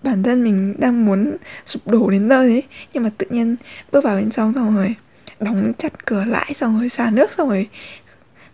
bản 0.03 0.23
thân 0.23 0.45
mình 0.45 0.75
đang 0.79 1.07
muốn 1.07 1.37
sụp 1.67 1.89
đổ 1.89 2.11
đến 2.11 2.29
nơi 2.29 2.51
ấy, 2.51 2.63
nhưng 2.93 3.03
mà 3.03 3.11
tự 3.19 3.27
nhiên 3.31 3.57
bước 3.93 4.05
vào 4.05 4.17
bên 4.17 4.31
trong 4.31 4.55
xong 4.55 4.77
rồi, 4.77 4.95
đóng 5.41 5.73
chặt 5.79 6.07
cửa 6.07 6.25
lại 6.25 6.55
xong 6.61 6.79
rồi 6.79 6.89
xả 6.89 7.11
nước 7.11 7.31
xong 7.37 7.49
rồi, 7.49 7.69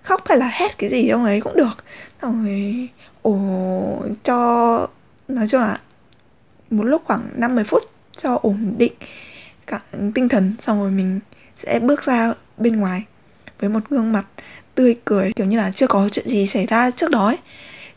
khóc 0.02 0.22
hay 0.28 0.38
là 0.38 0.50
hét 0.52 0.78
cái 0.78 0.90
gì 0.90 1.08
trong 1.10 1.24
ấy 1.24 1.40
cũng 1.40 1.56
được. 1.56 1.84
Xong 2.22 2.44
rồi, 2.44 2.88
ồ, 3.22 4.06
cho, 4.24 4.88
nói 5.28 5.48
chung 5.48 5.60
là 5.60 5.78
một 6.70 6.84
lúc 6.84 7.02
khoảng 7.04 7.22
50 7.36 7.64
phút 7.64 7.82
cho 8.16 8.38
ổn 8.42 8.74
định 8.78 8.92
cả 9.66 9.80
tinh 10.14 10.28
thần, 10.28 10.52
xong 10.60 10.80
rồi 10.80 10.90
mình 10.90 11.20
sẽ 11.56 11.78
bước 11.78 12.04
ra 12.04 12.34
bên 12.58 12.76
ngoài 12.76 13.04
với 13.60 13.70
một 13.70 13.80
gương 13.90 14.12
mặt 14.12 14.24
tươi 14.74 14.96
cười, 15.04 15.32
kiểu 15.36 15.46
như 15.46 15.56
là 15.56 15.70
chưa 15.70 15.86
có 15.86 16.08
chuyện 16.12 16.28
gì 16.28 16.46
xảy 16.46 16.66
ra 16.66 16.90
trước 16.90 17.10
đó 17.10 17.26
ấy. 17.26 17.38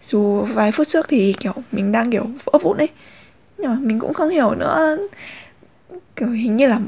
Dù 0.03 0.41
vài 0.41 0.71
phút 0.71 0.87
trước 0.87 1.05
thì, 1.09 1.35
kiểu, 1.39 1.53
mình 1.71 1.91
đang, 1.91 2.11
kiểu 2.11 2.25
vỡ 2.45 2.59
vụn 2.61 2.77
ấy. 2.77 2.89
Nhưng 3.57 3.71
mà 3.71 3.77
mình 3.81 3.99
cũng 3.99 4.13
không 4.13 4.29
hiểu 4.29 4.55
nữa. 4.55 4.97
Kiểu 6.15 6.29
hình 6.29 6.57
như 6.57 6.67
là 6.67 6.79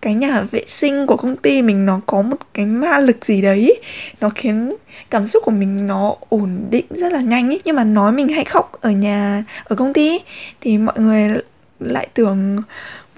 cái 0.00 0.14
nhà 0.14 0.44
vệ 0.50 0.64
sinh 0.68 1.06
của 1.06 1.16
công 1.16 1.36
ty 1.36 1.62
mình 1.62 1.86
nó 1.86 2.00
có 2.06 2.22
một 2.22 2.36
cái 2.54 2.66
ma 2.66 2.98
lực 2.98 3.24
gì 3.24 3.42
đấy. 3.42 3.80
Nó 4.20 4.30
khiến 4.34 4.74
cảm 5.10 5.28
xúc 5.28 5.42
của 5.44 5.50
mình 5.50 5.86
nó 5.86 6.14
ổn 6.28 6.58
định 6.70 6.86
rất 6.90 7.12
là 7.12 7.20
nhanh 7.20 7.48
ấy. 7.48 7.60
Nhưng 7.64 7.76
mà 7.76 7.84
nói 7.84 8.12
mình 8.12 8.28
hay 8.28 8.44
khóc 8.44 8.72
ở 8.80 8.90
nhà, 8.90 9.44
ở 9.64 9.76
công 9.76 9.92
ty 9.92 10.18
thì 10.60 10.78
mọi 10.78 11.00
người 11.00 11.30
lại 11.80 12.08
tưởng 12.14 12.62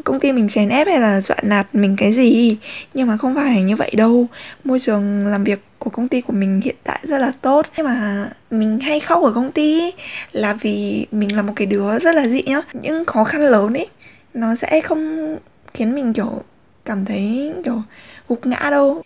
công 0.04 0.20
ty 0.20 0.32
mình 0.32 0.48
chèn 0.48 0.68
ép 0.68 0.86
hay 0.86 1.00
là 1.00 1.20
dọa 1.20 1.36
nạt 1.42 1.66
mình 1.72 1.96
cái 1.96 2.14
gì? 2.14 2.58
Nhưng 2.94 3.06
mà 3.08 3.16
không 3.16 3.34
phải 3.34 3.62
như 3.62 3.76
vậy 3.76 3.90
đâu. 3.96 4.26
Môi 4.64 4.80
trường 4.80 5.26
làm 5.26 5.44
việc 5.44 5.60
của 5.78 5.90
công 5.90 6.08
ty 6.08 6.20
của 6.20 6.32
mình 6.32 6.60
hiện 6.64 6.76
tại 6.84 6.98
rất 7.02 7.18
là 7.18 7.32
tốt. 7.40 7.66
Nhưng 7.76 7.86
mà 7.86 8.28
mình 8.50 8.80
hay 8.80 9.00
khóc 9.00 9.22
ở 9.22 9.32
công 9.32 9.52
ty 9.52 9.92
là 10.32 10.54
vì 10.54 11.06
mình 11.12 11.36
là 11.36 11.42
một 11.42 11.52
cái 11.56 11.66
đứa 11.66 11.98
rất 11.98 12.14
là 12.14 12.26
dị 12.28 12.42
nhá. 12.42 12.60
Những 12.72 13.04
khó 13.04 13.24
khăn 13.24 13.40
lớn 13.40 13.72
ấy 13.74 13.86
nó 14.34 14.54
sẽ 14.56 14.80
không 14.80 15.36
khiến 15.74 15.94
mình, 15.94 16.12
kiểu, 16.12 16.42
cảm 16.84 17.04
thấy, 17.04 17.52
kiểu, 17.64 17.82
gục 18.28 18.46
ngã 18.46 18.68
đâu. 18.70 19.02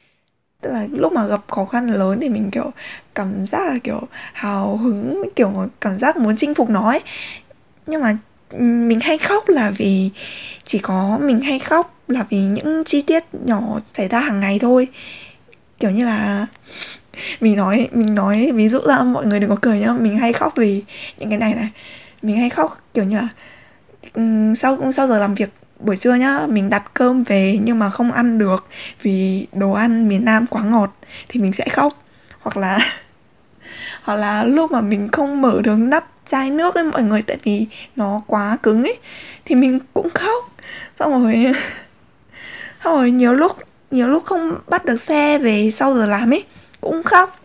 Tức 0.60 0.70
là 0.70 0.86
lúc 0.92 1.12
mà 1.12 1.26
gặp 1.26 1.40
khó 1.48 1.64
khăn 1.64 1.90
lớn 1.90 2.18
thì 2.20 2.28
mình, 2.28 2.50
kiểu, 2.50 2.72
cảm 3.14 3.46
giác 3.46 3.68
là, 3.68 3.78
kiểu, 3.84 4.00
hào 4.32 4.76
hứng, 4.76 5.28
kiểu, 5.36 5.52
cảm 5.80 5.98
giác 5.98 6.16
muốn 6.16 6.36
chinh 6.36 6.54
phục 6.54 6.70
nó 6.70 6.90
ấy. 6.90 7.00
Nhưng 7.86 8.00
mà 8.00 8.16
mình 8.60 9.00
hay 9.00 9.18
khóc 9.18 9.48
là 9.48 9.70
vì 9.70 10.10
chỉ 10.66 10.78
có 10.78 11.18
mình 11.22 11.40
hay 11.40 11.58
khóc 11.58 11.94
là 12.08 12.26
vì 12.30 12.38
những 12.38 12.84
chi 12.86 13.02
tiết 13.02 13.24
nhỏ 13.44 13.60
xảy 13.94 14.08
ra 14.08 14.20
hàng 14.20 14.40
ngày 14.40 14.58
thôi. 14.58 14.88
Kiểu 15.80 15.90
như 15.90 16.04
là 16.04 16.46
mình 17.40 17.56
nói 17.56 17.88
mình 17.92 18.14
nói 18.14 18.50
ví 18.54 18.68
dụ 18.68 18.80
ra 18.86 19.02
mọi 19.02 19.26
người 19.26 19.40
đừng 19.40 19.50
có 19.50 19.56
cười 19.62 19.78
nhá, 19.78 19.92
mình 19.92 20.18
hay 20.18 20.32
khóc 20.32 20.52
vì 20.56 20.82
những 21.18 21.28
cái 21.28 21.38
này 21.38 21.54
này. 21.54 21.68
Mình 22.22 22.36
hay 22.36 22.50
khóc 22.50 22.78
kiểu 22.94 23.04
như 23.04 23.16
là 23.16 23.28
sau 24.54 24.92
sau 24.92 25.08
giờ 25.08 25.18
làm 25.18 25.34
việc 25.34 25.50
buổi 25.80 25.96
trưa 25.96 26.14
nhá, 26.14 26.46
mình 26.48 26.70
đặt 26.70 26.82
cơm 26.94 27.22
về 27.22 27.58
nhưng 27.62 27.78
mà 27.78 27.90
không 27.90 28.12
ăn 28.12 28.38
được 28.38 28.66
vì 29.02 29.46
đồ 29.52 29.72
ăn 29.72 30.08
miền 30.08 30.24
Nam 30.24 30.46
quá 30.46 30.62
ngọt 30.62 30.96
thì 31.28 31.40
mình 31.40 31.52
sẽ 31.52 31.68
khóc. 31.68 32.02
Hoặc 32.40 32.56
là 32.56 32.78
hoặc 34.02 34.16
là 34.16 34.44
lúc 34.44 34.70
mà 34.70 34.80
mình 34.80 35.08
không 35.08 35.42
mở 35.42 35.60
được 35.64 35.76
nắp 35.76 36.08
chai 36.32 36.50
nước 36.50 36.74
ấy 36.74 36.84
mọi 36.84 37.02
người 37.02 37.22
tại 37.22 37.36
vì 37.44 37.66
nó 37.96 38.22
quá 38.26 38.56
cứng 38.62 38.82
ấy 38.82 38.98
thì 39.44 39.54
mình 39.54 39.78
cũng 39.94 40.10
khóc. 40.10 40.44
Xong 40.98 41.24
rồi 41.24 41.34
xong 42.84 42.96
rồi 42.96 43.10
nhiều 43.10 43.34
lúc 43.34 43.56
nhiều 43.90 44.08
lúc 44.08 44.24
không 44.24 44.58
bắt 44.68 44.84
được 44.84 45.02
xe 45.02 45.38
về 45.38 45.70
sau 45.70 45.94
giờ 45.94 46.06
làm 46.06 46.32
ấy 46.32 46.44
cũng 46.80 47.02
khóc. 47.02 47.40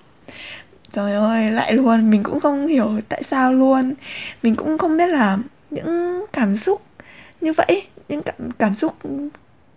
Trời 0.93 1.13
ơi 1.13 1.51
lại 1.51 1.73
luôn 1.73 2.09
mình 2.09 2.23
cũng 2.23 2.39
không 2.39 2.67
hiểu 2.67 2.99
tại 3.09 3.23
sao 3.31 3.53
luôn. 3.53 3.93
Mình 4.43 4.55
cũng 4.55 4.77
không 4.77 4.97
biết 4.97 5.07
là 5.07 5.37
những 5.69 6.21
cảm 6.33 6.57
xúc 6.57 6.81
như 7.41 7.53
vậy 7.53 7.83
những 8.09 8.21
cảm, 8.21 8.35
cảm 8.59 8.75
xúc 8.75 8.93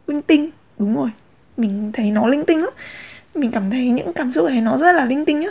linh 0.07 0.23
tinh. 0.23 0.51
Đúng 0.79 0.97
rồi 0.97 1.11
mình 1.57 1.93
thấy 1.93 2.11
nó 2.11 2.27
linh 2.27 2.45
tinh 2.45 2.61
lắm. 2.61 2.71
Mình 3.35 3.51
cảm 3.51 3.71
thấy 3.71 3.91
những 3.91 4.13
cảm 4.13 4.33
xúc 4.33 4.47
ấy 4.47 4.61
nó 4.61 4.79
rất 4.79 4.93
là 4.93 5.05
linh 5.05 5.25
tinh 5.25 5.41
nhá. 5.41 5.51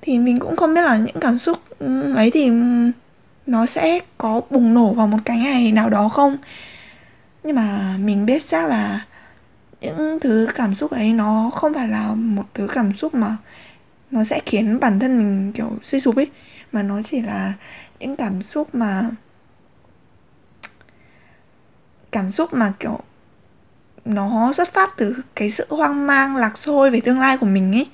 Thì 0.00 0.18
mình 0.18 0.38
cũng 0.38 0.56
không 0.56 0.74
biết 0.74 0.80
là 0.80 0.96
những 0.96 1.20
cảm 1.20 1.38
xúc 1.38 1.58
ấy 2.16 2.30
thì 2.30 2.50
nó 3.46 3.66
sẽ 3.66 4.00
có 4.18 4.40
bùng 4.50 4.74
nổ 4.74 4.92
vào 4.92 5.06
một 5.06 5.18
cái 5.24 5.38
ngày 5.38 5.72
nào 5.72 5.90
đó 5.90 6.08
không? 6.08 6.36
Nhưng 7.42 7.56
mà 7.56 7.96
mình 7.98 8.26
biết 8.26 8.42
chắc 8.48 8.66
là 8.68 9.04
những 9.80 10.18
thứ 10.20 10.48
cảm 10.54 10.74
xúc 10.74 10.90
ấy 10.90 11.12
nó 11.12 11.50
không 11.54 11.74
phải 11.74 11.88
là 11.88 12.14
một 12.14 12.44
thứ 12.54 12.68
cảm 12.74 12.92
xúc 12.94 13.14
mà 13.14 13.36
nó 14.10 14.24
sẽ 14.24 14.40
khiến 14.46 14.80
bản 14.80 15.00
thân 15.00 15.18
mình, 15.18 15.52
kiểu, 15.52 15.70
suy 15.82 16.00
sụp 16.00 16.16
ấy. 16.16 16.30
Mà 16.72 16.82
nó 16.82 17.02
chỉ 17.10 17.20
là 17.22 17.52
những 17.98 18.16
cảm 18.16 18.42
xúc 18.42 18.74
mà, 18.74 19.10
cảm 22.12 22.30
xúc 22.30 22.54
mà, 22.54 22.72
kiểu, 22.80 22.98
nó 24.04 24.52
xuất 24.52 24.72
phát 24.72 24.90
từ 24.96 25.16
cái 25.34 25.50
sự 25.50 25.66
hoang 25.68 26.06
mang, 26.06 26.36
lạc 26.36 26.58
sôi 26.58 26.90
về 26.90 27.00
tương 27.00 27.20
lai 27.20 27.38
của 27.38 27.46
mình 27.46 27.72
ấy. 27.72 27.86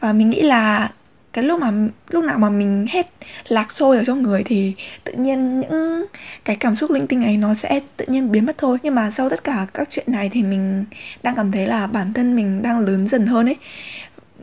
Và 0.00 0.12
mình 0.12 0.30
nghĩ 0.30 0.42
là 0.42 0.90
cái 1.36 1.44
lúc 1.44 1.60
mà, 1.60 1.72
lúc 2.08 2.24
nào 2.24 2.38
mà 2.38 2.50
mình 2.50 2.86
hết 2.88 3.06
lạc 3.48 3.72
xôi 3.72 3.96
ở 3.96 4.04
trong 4.04 4.22
người 4.22 4.42
thì 4.44 4.74
tự 5.04 5.12
nhiên 5.12 5.60
những 5.60 6.04
cái 6.44 6.56
cảm 6.56 6.76
xúc 6.76 6.90
linh 6.90 7.06
tinh 7.06 7.24
ấy 7.24 7.36
nó 7.36 7.54
sẽ 7.54 7.80
tự 7.96 8.04
nhiên 8.08 8.32
biến 8.32 8.46
mất 8.46 8.58
thôi. 8.58 8.78
Nhưng 8.82 8.94
mà 8.94 9.10
sau 9.10 9.30
tất 9.30 9.44
cả 9.44 9.66
các 9.74 9.88
chuyện 9.90 10.06
này 10.08 10.30
thì 10.32 10.42
mình 10.42 10.84
đang 11.22 11.34
cảm 11.34 11.52
thấy 11.52 11.66
là 11.66 11.86
bản 11.86 12.12
thân 12.12 12.36
mình 12.36 12.62
đang 12.62 12.78
lớn 12.78 13.08
dần 13.08 13.26
hơn 13.26 13.48
ấy. 13.48 13.56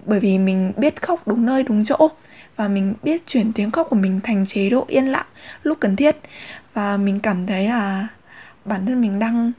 Bởi 0.05 0.19
vì 0.19 0.37
mình 0.37 0.71
biết 0.77 1.01
khóc 1.01 1.27
đúng 1.27 1.45
nơi, 1.45 1.63
đúng 1.63 1.85
chỗ 1.85 2.09
và 2.55 2.67
mình 2.67 2.93
biết 3.03 3.27
chuyển 3.27 3.51
tiếng 3.53 3.71
khóc 3.71 3.87
của 3.89 3.95
mình 3.95 4.19
thành 4.23 4.45
chế 4.45 4.69
độ 4.69 4.85
yên 4.87 5.11
lặng 5.11 5.25
lúc 5.63 5.77
cần 5.79 5.95
thiết. 5.95 6.15
Và 6.73 6.97
mình 6.97 7.19
cảm 7.19 7.47
thấy 7.47 7.67
là 7.67 8.07
bản 8.65 8.85
thân 8.85 9.01
mình 9.01 9.19
đang 9.19 9.51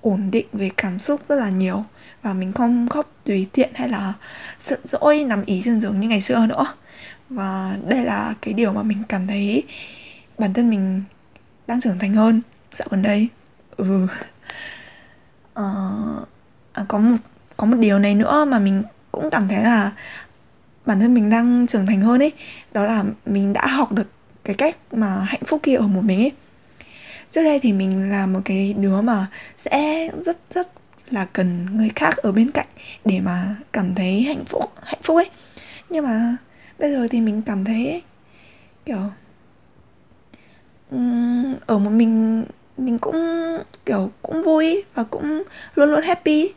ổn 0.00 0.30
định 0.30 0.46
về 0.52 0.70
cảm 0.76 0.98
xúc 0.98 1.20
rất 1.28 1.36
là 1.36 1.50
nhiều 1.50 1.84
và 2.22 2.32
mình 2.32 2.52
không 2.52 2.88
khóc 2.88 3.12
tùy 3.24 3.46
tiện 3.52 3.70
hay 3.74 3.88
là 3.88 4.12
giận 4.68 4.80
dỗi 4.84 5.24
nằm 5.24 5.44
ý 5.44 5.62
trên 5.64 5.80
giường 5.80 6.00
như 6.00 6.08
ngày 6.08 6.22
xưa 6.22 6.46
nữa. 6.46 6.66
Và 7.28 7.76
đây 7.86 8.04
là 8.04 8.34
cái 8.42 8.54
điều 8.54 8.72
mà 8.72 8.82
mình 8.82 9.02
cảm 9.08 9.26
thấy 9.26 9.62
bản 10.38 10.54
thân 10.54 10.70
mình 10.70 11.02
đang 11.66 11.80
trưởng 11.80 11.98
thành 11.98 12.14
hơn 12.14 12.40
dạo 12.78 12.88
gần 12.90 13.02
đây. 13.02 13.28
Ừ. 13.76 14.06
À, 15.54 15.64
à, 16.72 16.84
có 16.88 16.98
một 16.98 17.16
có 17.56 17.66
một 17.66 17.76
điều 17.76 17.98
này 17.98 18.14
nữa 18.14 18.44
mà 18.44 18.58
mình 18.58 18.82
cũng 19.12 19.30
cảm 19.30 19.48
thấy 19.48 19.64
là 19.64 19.92
bản 20.86 21.00
thân 21.00 21.14
mình 21.14 21.30
đang 21.30 21.66
trưởng 21.66 21.86
thành 21.86 22.00
hơn 22.00 22.22
ấy. 22.22 22.32
Đó 22.72 22.84
là 22.86 23.04
mình 23.26 23.52
đã 23.52 23.66
học 23.66 23.92
được 23.92 24.10
cái 24.44 24.56
cách 24.56 24.76
mà 24.92 25.18
hạnh 25.26 25.42
phúc 25.46 25.60
kia 25.62 25.76
ở 25.76 25.86
một 25.86 26.02
mình 26.04 26.20
ấy. 26.20 26.32
Trước 27.30 27.42
đây 27.42 27.60
thì 27.60 27.72
mình 27.72 28.10
là 28.10 28.26
một 28.26 28.40
cái 28.44 28.74
đứa 28.78 29.00
mà 29.00 29.26
sẽ 29.64 30.08
rất 30.26 30.38
rất 30.54 30.68
là 31.12 31.24
cần 31.24 31.66
người 31.76 31.90
khác 31.96 32.16
ở 32.16 32.32
bên 32.32 32.50
cạnh 32.50 32.66
để 33.04 33.20
mà 33.20 33.56
cảm 33.72 33.94
thấy 33.94 34.22
hạnh 34.22 34.44
phúc 34.44 34.72
hạnh 34.82 35.00
phúc 35.02 35.16
ấy. 35.16 35.30
Nhưng 35.90 36.04
mà 36.04 36.36
bây 36.78 36.90
giờ 36.92 37.08
thì 37.10 37.20
mình 37.20 37.42
cảm 37.42 37.64
thấy 37.64 37.90
ấy, 37.90 38.02
kiểu 38.84 39.10
ở 41.66 41.78
một 41.78 41.90
mình 41.90 42.44
mình 42.78 42.98
cũng 42.98 43.16
kiểu 43.86 44.10
cũng 44.22 44.42
vui 44.42 44.84
và 44.94 45.04
cũng 45.04 45.42
luôn 45.74 45.90
luôn 45.90 46.02
happy. 46.02 46.52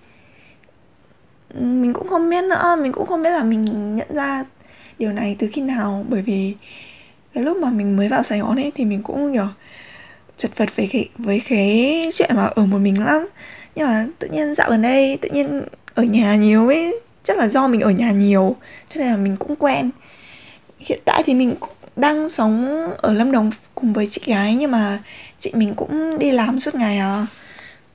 Mình 1.53 1.93
cũng 1.93 2.07
không 2.07 2.29
biết 2.29 2.43
nữa 2.43 2.75
mình 2.81 2.91
cũng 2.91 3.07
không 3.07 3.23
biết 3.23 3.29
là 3.29 3.43
mình 3.43 3.95
nhận 3.95 4.07
ra 4.09 4.43
điều 4.99 5.11
này 5.11 5.35
từ 5.39 5.49
khi 5.53 5.61
nào. 5.61 6.05
Bởi 6.09 6.21
vì 6.21 6.55
cái 7.33 7.43
lúc 7.43 7.57
mà 7.57 7.69
mình 7.69 7.97
mới 7.97 8.09
vào 8.09 8.23
sài 8.23 8.39
gòn 8.39 8.55
ấy 8.55 8.71
thì 8.75 8.85
mình 8.85 9.03
cũng 9.03 9.33
kiểu 9.33 9.47
chật 10.37 10.57
vật 10.57 10.69
với 10.75 10.89
cái 10.91 11.09
với 11.17 11.41
cái 11.49 12.09
chuyện 12.13 12.29
mà 12.35 12.45
ở 12.45 12.65
một 12.65 12.77
mình 12.77 13.03
lắm 13.05 13.27
nhưng 13.75 13.87
mà 13.87 14.07
tự 14.19 14.27
nhiên 14.27 14.55
dạo 14.55 14.69
gần 14.69 14.81
đây 14.81 15.17
tự 15.21 15.29
nhiên 15.29 15.61
ở 15.93 16.03
nhà 16.03 16.35
nhiều 16.35 16.67
ấy, 16.67 16.99
chắc 17.23 17.37
là 17.37 17.47
do 17.47 17.67
mình 17.67 17.81
ở 17.81 17.91
nhà 17.91 18.11
nhiều, 18.11 18.55
cho 18.89 18.99
nên 18.99 19.07
là 19.07 19.17
mình 19.17 19.37
cũng 19.37 19.55
quen. 19.55 19.89
Hiện 20.79 20.99
tại 21.05 21.23
thì 21.25 21.33
mình 21.33 21.55
đang 21.95 22.29
sống 22.29 22.87
ở 22.97 23.13
lâm 23.13 23.31
đồng 23.31 23.51
cùng 23.75 23.93
với 23.93 24.07
chị 24.11 24.21
gái, 24.25 24.55
nhưng 24.55 24.71
mà 24.71 24.99
chị 25.39 25.51
mình 25.53 25.73
cũng 25.73 26.19
đi 26.19 26.31
làm 26.31 26.59
suốt 26.59 26.75
ngày 26.75 26.97
à. 26.97 27.27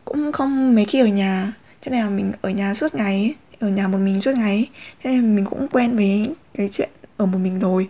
Cũng 0.04 0.32
không 0.32 0.74
mấy 0.74 0.84
khi 0.84 1.00
ở 1.00 1.06
nhà, 1.06 1.52
cho 1.84 1.90
nên 1.90 2.00
là 2.00 2.10
mình 2.10 2.32
ở 2.42 2.50
nhà 2.50 2.74
suốt 2.74 2.94
ngày 2.94 3.34
ở 3.60 3.68
nhà 3.68 3.88
một 3.88 3.98
mình 3.98 4.20
suốt 4.20 4.32
ngày 4.36 4.68
cho 5.04 5.10
nên 5.10 5.36
mình 5.36 5.44
cũng 5.44 5.68
quen 5.68 5.96
với 5.96 6.26
cái 6.54 6.68
chuyện 6.72 6.88
ở 7.16 7.26
một 7.26 7.38
mình 7.38 7.58
rồi. 7.58 7.88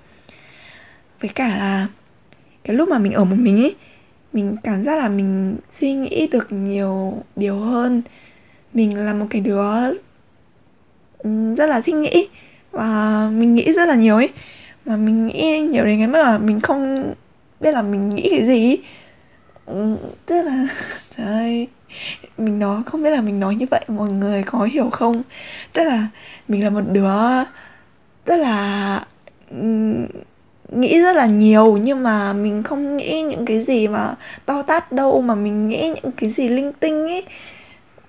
Với 1.21 1.31
cả 1.35 1.49
là 1.49 1.87
cái 2.65 2.77
lúc 2.77 2.89
mà 2.89 2.99
mình 2.99 3.13
ở 3.13 3.25
một 3.25 3.37
mình 3.39 3.63
ấy 3.63 3.75
mình 4.33 4.57
cảm 4.63 4.85
giác 4.85 4.99
là 4.99 5.09
mình 5.09 5.57
suy 5.73 5.95
nghĩ 5.95 6.27
được 6.27 6.53
nhiều 6.53 7.15
điều 7.37 7.57
hơn. 7.57 8.03
Mình 8.75 8.97
là 8.97 9.15
một 9.15 9.27
cái 9.31 9.41
đứa 9.41 9.93
ừ, 11.19 11.55
rất 11.55 11.67
là 11.67 11.81
thích 11.81 11.95
nghĩ 11.95 12.29
và 12.73 13.31
mình 13.33 13.55
nghĩ 13.55 13.73
rất 13.73 13.89
là 13.89 13.95
nhiều 13.95 14.17
ấy. 14.17 14.29
Mà 14.85 14.97
mình 14.97 15.27
nghĩ 15.27 15.61
nhiều 15.61 15.85
đến 15.85 15.99
cái 15.99 16.09
mức 16.09 16.23
mà 16.25 16.39
mình 16.39 16.61
không 16.61 17.15
biết 17.61 17.73
là 17.73 17.83
mình 17.83 18.09
nghĩ 18.09 18.29
cái 18.31 18.47
gì 18.47 18.77
ừ, 19.67 19.97
tức 20.27 20.43
là 20.43 20.67
trời 21.17 21.27
ơi 21.27 21.69
mình 22.39 22.59
nói, 22.59 22.83
không 22.87 23.03
biết 23.03 23.11
là 23.11 23.21
mình 23.23 23.41
nói 23.41 23.55
như 23.57 23.67
vậy, 23.71 23.85
mọi 23.89 24.13
người 24.13 24.43
có 24.43 24.65
hiểu 24.65 24.91
không? 24.91 25.23
Tức 25.73 25.85
là 25.85 26.09
mình 26.49 26.65
là 26.65 26.71
một 26.71 26.83
đứa 26.93 27.11
rất 28.27 28.37
là 28.37 29.05
ừ, 29.51 29.57
nghĩ 30.71 31.01
rất 31.01 31.17
là 31.17 31.27
nhiều, 31.27 31.77
nhưng 31.77 32.03
mà 32.03 32.33
mình 32.33 32.63
không 32.63 32.97
nghĩ 32.97 33.23
những 33.23 33.45
cái 33.45 33.65
gì 33.65 33.89
mà 33.89 34.15
to 34.47 34.63
tát 34.63 34.93
đâu, 34.93 35.23
mà 35.23 35.35
mình 35.35 35.69
nghĩ 35.69 35.93
những 35.95 36.13
cái 36.13 36.31
gì 36.31 36.49
linh 36.49 36.73
tinh 36.73 37.09
ấy 37.09 37.25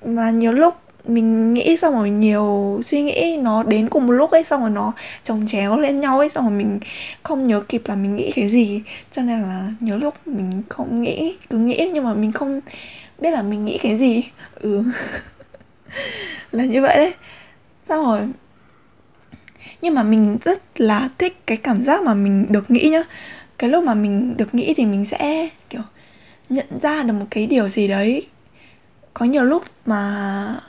mà 0.05 0.29
nhiều 0.29 0.51
lúc 0.51 0.75
mình 1.05 1.53
nghĩ 1.53 1.77
xong 1.77 1.93
rồi 1.93 2.09
nhiều 2.09 2.79
suy 2.83 3.01
nghĩ 3.01 3.37
nó 3.41 3.63
đến 3.63 3.89
cùng 3.89 4.07
một 4.07 4.13
lúc 4.13 4.31
ấy, 4.31 4.43
xong 4.43 4.61
rồi 4.61 4.69
nó 4.69 4.93
chồng 5.23 5.45
chéo 5.47 5.79
lên 5.79 5.99
nhau 5.99 6.19
ấy, 6.19 6.29
xong 6.29 6.43
rồi 6.43 6.57
mình 6.57 6.79
không 7.23 7.47
nhớ 7.47 7.61
kịp 7.69 7.81
là 7.85 7.95
mình 7.95 8.15
nghĩ 8.15 8.31
cái 8.35 8.49
gì. 8.49 8.81
Cho 9.15 9.21
nên 9.21 9.41
là 9.41 9.67
nhiều 9.79 9.97
lúc 9.97 10.13
mình 10.25 10.61
không 10.69 11.01
nghĩ, 11.01 11.35
cứ 11.49 11.57
nghĩ 11.57 11.89
nhưng 11.93 12.03
mà 12.03 12.13
mình 12.13 12.31
không 12.31 12.61
biết 13.19 13.31
là 13.31 13.41
mình 13.41 13.65
nghĩ 13.65 13.77
cái 13.77 13.97
gì. 13.97 14.23
Ừ. 14.61 14.83
Là 16.51 16.65
như 16.65 16.81
vậy 16.81 16.97
đấy. 16.97 17.13
Xong 17.89 18.05
rồi 18.05 18.19
nhưng 19.81 19.95
mà 19.95 20.03
mình 20.03 20.37
rất 20.45 20.81
là 20.81 21.09
thích 21.17 21.41
cái 21.45 21.57
cảm 21.57 21.83
giác 21.83 22.03
mà 22.03 22.13
mình 22.13 22.45
được 22.49 22.71
nghĩ 22.71 22.89
nhá. 22.89 23.03
Cái 23.57 23.69
lúc 23.69 23.83
mà 23.83 23.93
mình 23.93 24.37
được 24.37 24.55
nghĩ 24.55 24.73
thì 24.77 24.85
mình 24.85 25.05
sẽ 25.05 25.49
kiểu 25.69 25.81
nhận 26.49 26.65
ra 26.81 27.03
được 27.03 27.13
một 27.13 27.25
cái 27.29 27.47
điều 27.47 27.69
gì 27.69 27.87
đấy. 27.87 28.27
Có 29.13 29.25
nhiều 29.25 29.43
lúc 29.43 29.63
mà 29.85 30.61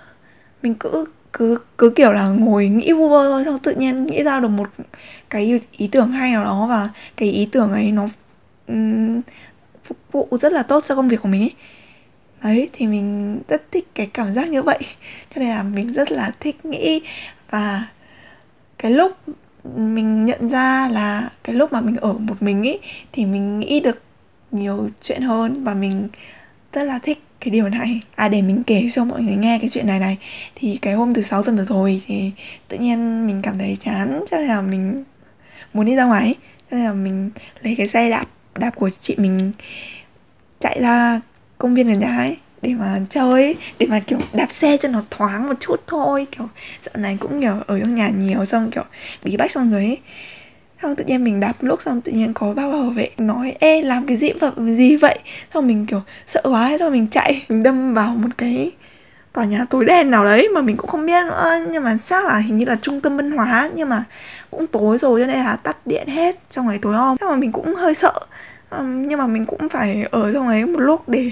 mình 0.62 0.75
cứ 0.75 1.04
cứ 1.33 1.59
cứ 1.78 1.90
kiểu 1.90 2.12
là 2.12 2.28
ngồi 2.28 2.69
nghĩ 2.69 2.92
vu 2.92 3.09
vơ 3.09 3.31
thôi 3.31 3.45
xong 3.45 3.59
tự 3.59 3.75
nhiên 3.75 4.07
nghĩ 4.07 4.23
ra 4.23 4.40
được 4.40 4.49
một 4.49 4.71
cái 5.31 5.61
ý 5.73 5.88
tưởng 5.88 6.11
hay 6.12 6.33
nào 6.33 6.45
đó 6.45 6.66
và 6.69 6.88
cái 7.16 7.28
ý 7.28 7.49
tưởng 7.52 7.73
ấy 7.73 7.92
nó 7.92 8.09
um, 8.69 9.21
phục 9.85 9.99
vụ 10.12 10.28
rất 10.40 10.52
là 10.52 10.62
tốt 10.62 10.85
cho 10.88 10.95
công 10.97 11.09
việc 11.09 11.23
của 11.23 11.28
mình 11.28 11.42
ấy. 11.42 11.54
Đấy 12.42 12.69
thì 12.73 12.87
mình 12.87 13.38
rất 13.49 13.62
thích 13.73 13.88
cái 13.95 14.11
cảm 14.12 14.35
giác 14.35 14.49
như 14.49 14.62
vậy. 14.62 14.78
Cho 15.35 15.40
nên 15.40 15.49
là 15.49 15.62
mình 15.62 15.92
rất 15.92 16.12
là 16.12 16.31
thích 16.40 16.64
nghĩ 16.64 17.00
và 17.50 17.87
cái 18.83 18.93
lúc 18.93 19.12
mình 19.77 20.27
nhận 20.27 20.49
ra 20.49 20.89
là 20.89 21.31
cái 21.45 21.55
lúc 21.55 21.73
mà 21.73 21.81
mình 21.81 21.97
ở 21.97 22.12
một 22.12 22.43
mình 22.43 22.62
ý, 22.62 22.79
thì 23.12 23.27
mình 23.27 23.61
nghĩ 23.61 23.81
được 23.81 24.03
nhiều 24.51 24.89
chuyện 25.03 25.23
hơn 25.23 25.65
và 25.65 25.75
mình 25.75 26.09
rất 26.73 26.83
là 26.83 26.99
thích 26.99 27.23
cái 27.41 27.51
điều 27.51 27.69
này. 27.69 28.01
À 28.15 28.29
để 28.29 28.43
mình 28.43 28.62
kể 28.67 28.89
cho 28.95 29.05
mọi 29.05 29.23
người 29.23 29.37
nghe 29.37 29.59
cái 29.59 29.71
chuyện 29.71 29.87
này 29.87 29.99
này. 30.01 30.19
Thì 30.55 30.79
cái 30.83 30.95
hôm 30.95 31.15
thứ 31.15 31.23
sáu 31.23 31.43
tuần 31.43 31.57
vừa 31.57 31.65
rồi 31.65 32.03
thì 32.07 32.31
tự 32.69 32.79
nhiên 32.79 33.27
mình 33.27 33.43
cảm 33.43 33.59
thấy 33.59 33.79
chán 33.85 34.25
cho 34.31 34.37
nên 34.37 34.49
là 34.49 34.61
mình 34.61 35.05
muốn 35.73 35.87
đi 35.87 35.95
ra 35.95 36.05
ngoài 36.05 36.35
cho 36.71 36.77
nên 36.77 36.87
là 36.87 36.93
mình 36.93 37.31
lấy 37.62 37.75
cái 37.79 37.89
xe 37.89 38.11
đạp 38.11 38.27
đạp 38.55 38.71
của 38.71 38.91
chị 39.01 39.15
mình 39.19 39.53
chạy 40.61 40.79
ra 40.81 41.21
công 41.59 41.75
viên 41.75 41.87
gần 41.87 41.99
nhà 41.99 42.17
ấy 42.17 42.37
để 42.62 42.75
mà 42.75 43.00
chơi, 43.11 43.57
để 43.78 43.87
mà, 43.87 44.00
kiểu, 44.00 44.19
đạp 44.33 44.52
xe 44.52 44.76
cho 44.76 44.88
nó 44.88 45.02
thoáng 45.11 45.49
một 45.49 45.54
chút 45.61 45.81
thôi, 45.87 46.26
kiểu, 46.33 46.49
dạo 46.85 46.95
này 46.97 47.16
cũng, 47.21 47.40
kiểu, 47.40 47.54
ở 47.66 47.81
trong 47.81 47.95
nhà 47.95 48.09
nhiều, 48.09 48.45
xong, 48.45 48.71
kiểu 48.71 48.85
bí 49.25 49.37
bách 49.37 49.52
xong 49.52 49.71
rồi 49.71 49.81
ấy. 49.81 49.99
Xong 50.83 50.97
tự 50.97 51.04
nhiên 51.04 51.25
mình 51.25 51.40
đạp 51.40 51.52
lúc 51.61 51.81
xong 51.85 52.00
tự 52.00 52.12
nhiên 52.12 52.35
có 52.35 52.54
bác 52.54 52.69
bảo 52.73 52.90
vệ 52.97 53.11
nói, 53.19 53.54
ê, 53.61 53.83
làm 53.83 54.07
cái 54.07 54.16
gì 54.16 54.33
vật 54.33 54.54
gì 54.57 54.97
vậy? 54.97 55.19
Xong 55.54 55.66
mình, 55.66 55.87
kiểu, 55.87 56.02
sợ 56.26 56.40
quá, 56.45 56.76
xong 56.78 56.92
mình 56.92 57.07
chạy, 57.07 57.45
mình 57.49 57.62
đâm 57.62 57.95
vào 57.95 58.14
một 58.16 58.28
cái 58.38 58.73
tòa 59.33 59.45
nhà 59.45 59.66
tối 59.71 59.85
đen 59.85 60.11
nào 60.11 60.25
đấy 60.25 60.49
mà 60.54 60.61
mình 60.61 60.76
cũng 60.76 60.90
không 60.90 61.07
biết 61.07 61.25
nữa. 61.26 61.50
Nhưng 61.71 61.85
mà 61.85 61.97
chắc 62.04 62.25
là 62.25 62.38
hình 62.38 62.57
như 62.57 62.64
là 62.64 62.76
trung 62.83 63.00
tâm 63.00 63.16
văn 63.16 63.31
hóa, 63.31 63.71
nhưng 63.75 63.88
mà 63.88 64.04
cũng 64.50 64.66
tối 64.66 64.99
rồi 64.99 65.21
cho 65.21 65.26
nên 65.26 65.37
là 65.37 65.57
tắt 65.57 65.76
điện 65.87 66.09
hết 66.09 66.38
trong 66.50 66.66
ngày 66.66 66.78
tối 66.83 66.97
om. 66.97 67.16
Nhưng 67.21 67.31
mà 67.31 67.37
mình 67.37 67.52
cũng 67.52 67.75
hơi 67.75 67.95
sợ. 67.95 68.12
Nhưng 68.83 69.19
mà 69.19 69.26
mình 69.26 69.45
cũng 69.45 69.69
phải 69.69 70.04
ở 70.11 70.33
trong 70.33 70.49
ấy 70.49 70.66
một 70.66 70.81
lúc 70.81 71.09
để 71.09 71.31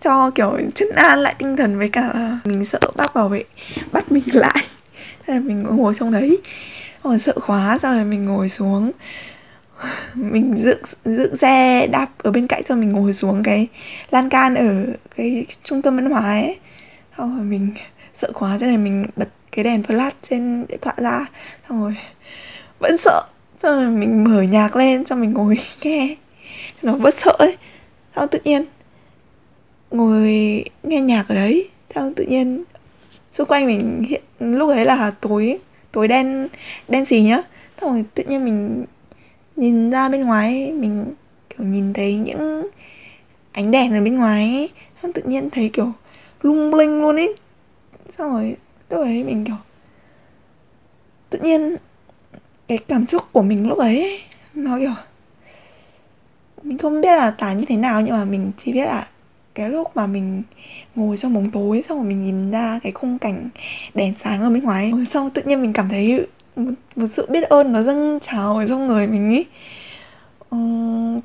cho, 0.00 0.30
kiểu 0.30 0.58
chân 0.74 0.88
an 0.90 1.18
lại 1.18 1.34
tinh 1.38 1.56
thần 1.56 1.78
với 1.78 1.88
cả 1.88 2.12
mình 2.44 2.64
sợ 2.64 2.78
bác 2.96 3.14
bảo 3.14 3.28
vệ, 3.28 3.44
bắt 3.92 4.12
mình 4.12 4.24
lại. 4.32 4.64
Thế 5.26 5.34
là 5.34 5.40
mình 5.40 5.62
ngồi 5.62 5.94
trong 5.98 6.12
đấy. 6.12 6.38
Rồi 7.04 7.18
sợ 7.18 7.32
khóa 7.40 7.78
sau 7.82 7.94
rồi 7.94 8.04
mình 8.04 8.24
ngồi 8.24 8.48
xuống. 8.48 8.92
Mình 10.14 10.62
dựng 10.64 10.82
dựng 11.04 11.36
xe 11.36 11.86
đạp 11.86 12.06
ở 12.18 12.30
bên 12.30 12.46
cạnh 12.46 12.62
cho 12.68 12.74
mình 12.74 12.90
ngồi 12.92 13.14
xuống 13.14 13.42
cái 13.42 13.66
lan 14.10 14.28
can 14.28 14.54
ở 14.54 14.86
cái 15.16 15.46
trung 15.64 15.82
tâm 15.82 15.96
văn 15.96 16.10
hóa 16.10 16.20
ấy. 16.20 16.58
Xong 17.18 17.36
rồi 17.36 17.44
mình 17.46 17.74
sợ 18.16 18.30
quá 18.34 18.58
cho 18.60 18.66
nên 18.66 18.84
mình 18.84 19.06
bật 19.16 19.28
cái 19.52 19.64
đèn 19.64 19.82
flash 19.82 20.10
trên 20.30 20.66
điện 20.68 20.78
thoại 20.82 20.96
ra. 20.98 21.26
Xong 21.68 21.82
rồi 21.82 21.96
vẫn 22.78 22.96
sợ. 22.96 23.22
Xong 23.62 23.76
rồi 23.76 23.90
mình 23.90 24.24
mở 24.24 24.42
nhạc 24.42 24.76
lên 24.76 25.04
cho 25.04 25.16
mình 25.16 25.32
ngồi 25.32 25.58
nghe. 25.82 26.16
Nó 26.82 26.92
bất 26.92 27.14
sợ 27.14 27.36
ấy. 27.38 27.56
Xong 28.16 28.28
tự 28.28 28.38
nhiên 28.44 28.64
ngồi 29.90 30.64
nghe 30.82 31.00
nhạc 31.00 31.28
ở 31.28 31.34
đấy. 31.34 31.68
Xong 31.94 32.14
tự 32.14 32.24
nhiên, 32.24 32.64
xung 33.32 33.48
quanh 33.48 33.66
mình 33.66 34.04
hiện, 34.08 34.22
lúc 34.40 34.68
ấy 34.70 34.84
là 34.84 35.10
tối 35.20 35.58
tối 35.92 36.08
đen 36.08 36.48
đen 36.88 37.04
xì 37.04 37.20
nhá. 37.20 37.42
Xong 37.80 37.92
rồi 37.92 38.04
tự 38.14 38.22
nhiên 38.24 38.44
mình 38.44 38.84
nhìn 39.56 39.90
ra 39.90 40.08
bên 40.08 40.24
ngoài, 40.24 40.72
mình 40.72 41.14
kiểu 41.50 41.66
nhìn 41.66 41.92
thấy 41.92 42.14
những 42.14 42.68
ánh 43.52 43.70
đèn 43.70 43.92
ở 43.92 44.00
bên 44.00 44.18
ngoài 44.18 44.44
ấy. 44.44 44.70
Xong 45.02 45.12
tự 45.12 45.22
nhiên 45.22 45.50
thấy 45.50 45.70
kiểu 45.72 45.92
lung 46.42 46.74
linh 46.74 47.00
luôn 47.00 47.16
ấy. 47.16 47.34
Xong 48.18 48.32
rồi 48.32 48.56
lúc 48.90 49.00
ấy 49.00 49.24
mình 49.24 49.44
kiểu 49.44 49.56
tự 51.30 51.38
nhiên 51.38 51.76
cái 52.68 52.78
cảm 52.78 53.06
xúc 53.06 53.22
của 53.32 53.42
mình 53.42 53.68
lúc 53.68 53.78
ấy, 53.78 54.22
nó 54.54 54.78
kiểu, 54.78 54.94
mình 56.62 56.78
không 56.78 57.00
biết 57.00 57.16
là 57.16 57.30
tả 57.30 57.52
như 57.52 57.64
thế 57.68 57.76
nào 57.76 58.00
nhưng 58.00 58.14
mà 58.14 58.24
mình 58.24 58.52
chỉ 58.58 58.72
biết 58.72 58.84
là 58.84 59.08
cái 59.54 59.70
lúc 59.70 59.96
mà 59.96 60.06
mình 60.06 60.42
ngồi 60.94 61.16
trong 61.16 61.34
bóng 61.34 61.50
tối 61.50 61.84
xong 61.88 61.98
rồi 61.98 62.06
mình 62.06 62.24
nhìn 62.24 62.50
ra 62.50 62.80
cái 62.82 62.92
khung 62.92 63.18
cảnh 63.18 63.48
đèn 63.94 64.14
sáng 64.18 64.40
ở 64.40 64.50
bên 64.50 64.62
ngoài 64.62 64.90
rồi 64.90 65.06
xong 65.06 65.30
tự 65.30 65.42
nhiên 65.42 65.62
mình 65.62 65.72
cảm 65.72 65.88
thấy 65.88 66.26
một, 66.56 66.72
một 66.96 67.06
sự 67.12 67.26
biết 67.30 67.42
ơn 67.42 67.72
nó 67.72 67.82
dâng 67.82 68.18
trào 68.22 68.56
ở 68.56 68.68
trong 68.68 68.86
người 68.86 69.06
mình 69.06 69.30
ý 69.30 69.44
ờ, 70.50 70.58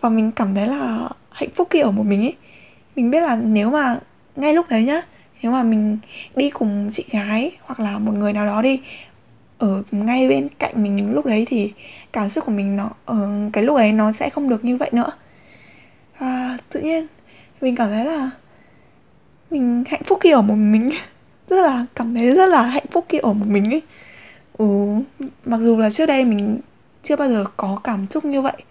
và 0.02 0.10
mình 0.10 0.32
cảm 0.32 0.56
thấy 0.56 0.68
là 0.68 1.10
hạnh 1.32 1.50
phúc 1.56 1.68
khi 1.72 1.80
ở 1.80 1.92
một 1.92 2.06
mình 2.06 2.22
ấy. 2.22 2.36
Mình 2.96 3.12
biết 3.12 3.20
là 3.20 3.36
nếu 3.36 3.70
mà 3.70 4.00
ngay 4.36 4.54
lúc 4.54 4.70
đấy 4.70 4.84
nhá 4.84 5.02
nếu 5.42 5.52
mà 5.52 5.64
mình 5.64 5.98
đi 6.36 6.50
cùng 6.50 6.90
chị 6.92 7.06
gái 7.12 7.52
hoặc 7.62 7.80
là 7.80 7.98
một 7.98 8.12
người 8.12 8.34
nào 8.34 8.46
đó 8.46 8.62
đi 8.62 8.82
ở 9.58 9.84
ngay 9.92 10.30
bên 10.30 10.48
cạnh 10.60 10.84
mình 10.84 11.14
lúc 11.14 11.26
đấy 11.26 11.46
thì 11.50 11.74
cảm 12.14 12.30
xúc 12.30 12.46
của 12.46 12.52
mình 12.52 12.76
nó 12.76 12.90
ở 13.06 13.50
cái 13.54 13.64
lúc 13.64 13.78
ấy 13.78 13.92
nó 13.92 14.12
sẽ 14.12 14.30
không 14.30 14.50
được 14.50 14.66
như 14.66 14.78
vậy 14.78 14.90
nữa. 14.94 15.12
Và 16.20 16.58
tự 16.70 16.80
nhiên 16.80 17.08
mình 17.62 17.76
cảm 17.76 17.90
thấy 17.90 18.06
là 18.06 18.30
mình 19.52 19.84
hạnh 19.88 20.04
phúc 20.06 20.20
khi 20.22 20.32
ở 20.32 20.42
một 20.42 20.56
mình 20.56 20.90
rất 21.50 21.62
là 21.62 21.86
cảm 21.96 22.16
thấy 22.16 22.36
rất 22.36 22.46
là 22.46 22.62
hạnh 22.62 22.86
phúc 22.92 23.06
khi 23.10 23.18
ở 23.18 23.34
một 23.34 23.48
mình 23.48 23.74
ấy. 23.74 23.82
Ừ, 24.58 24.66
mặc 25.46 25.58
dù 25.58 25.78
là 25.78 25.90
trước 25.90 26.06
đây 26.06 26.26
mình 26.26 26.60
chưa 27.04 27.16
bao 27.16 27.30
giờ 27.30 27.46
có 27.58 27.80
cảm 27.84 28.06
xúc 28.12 28.26
như 28.26 28.42
vậy. 28.42 28.64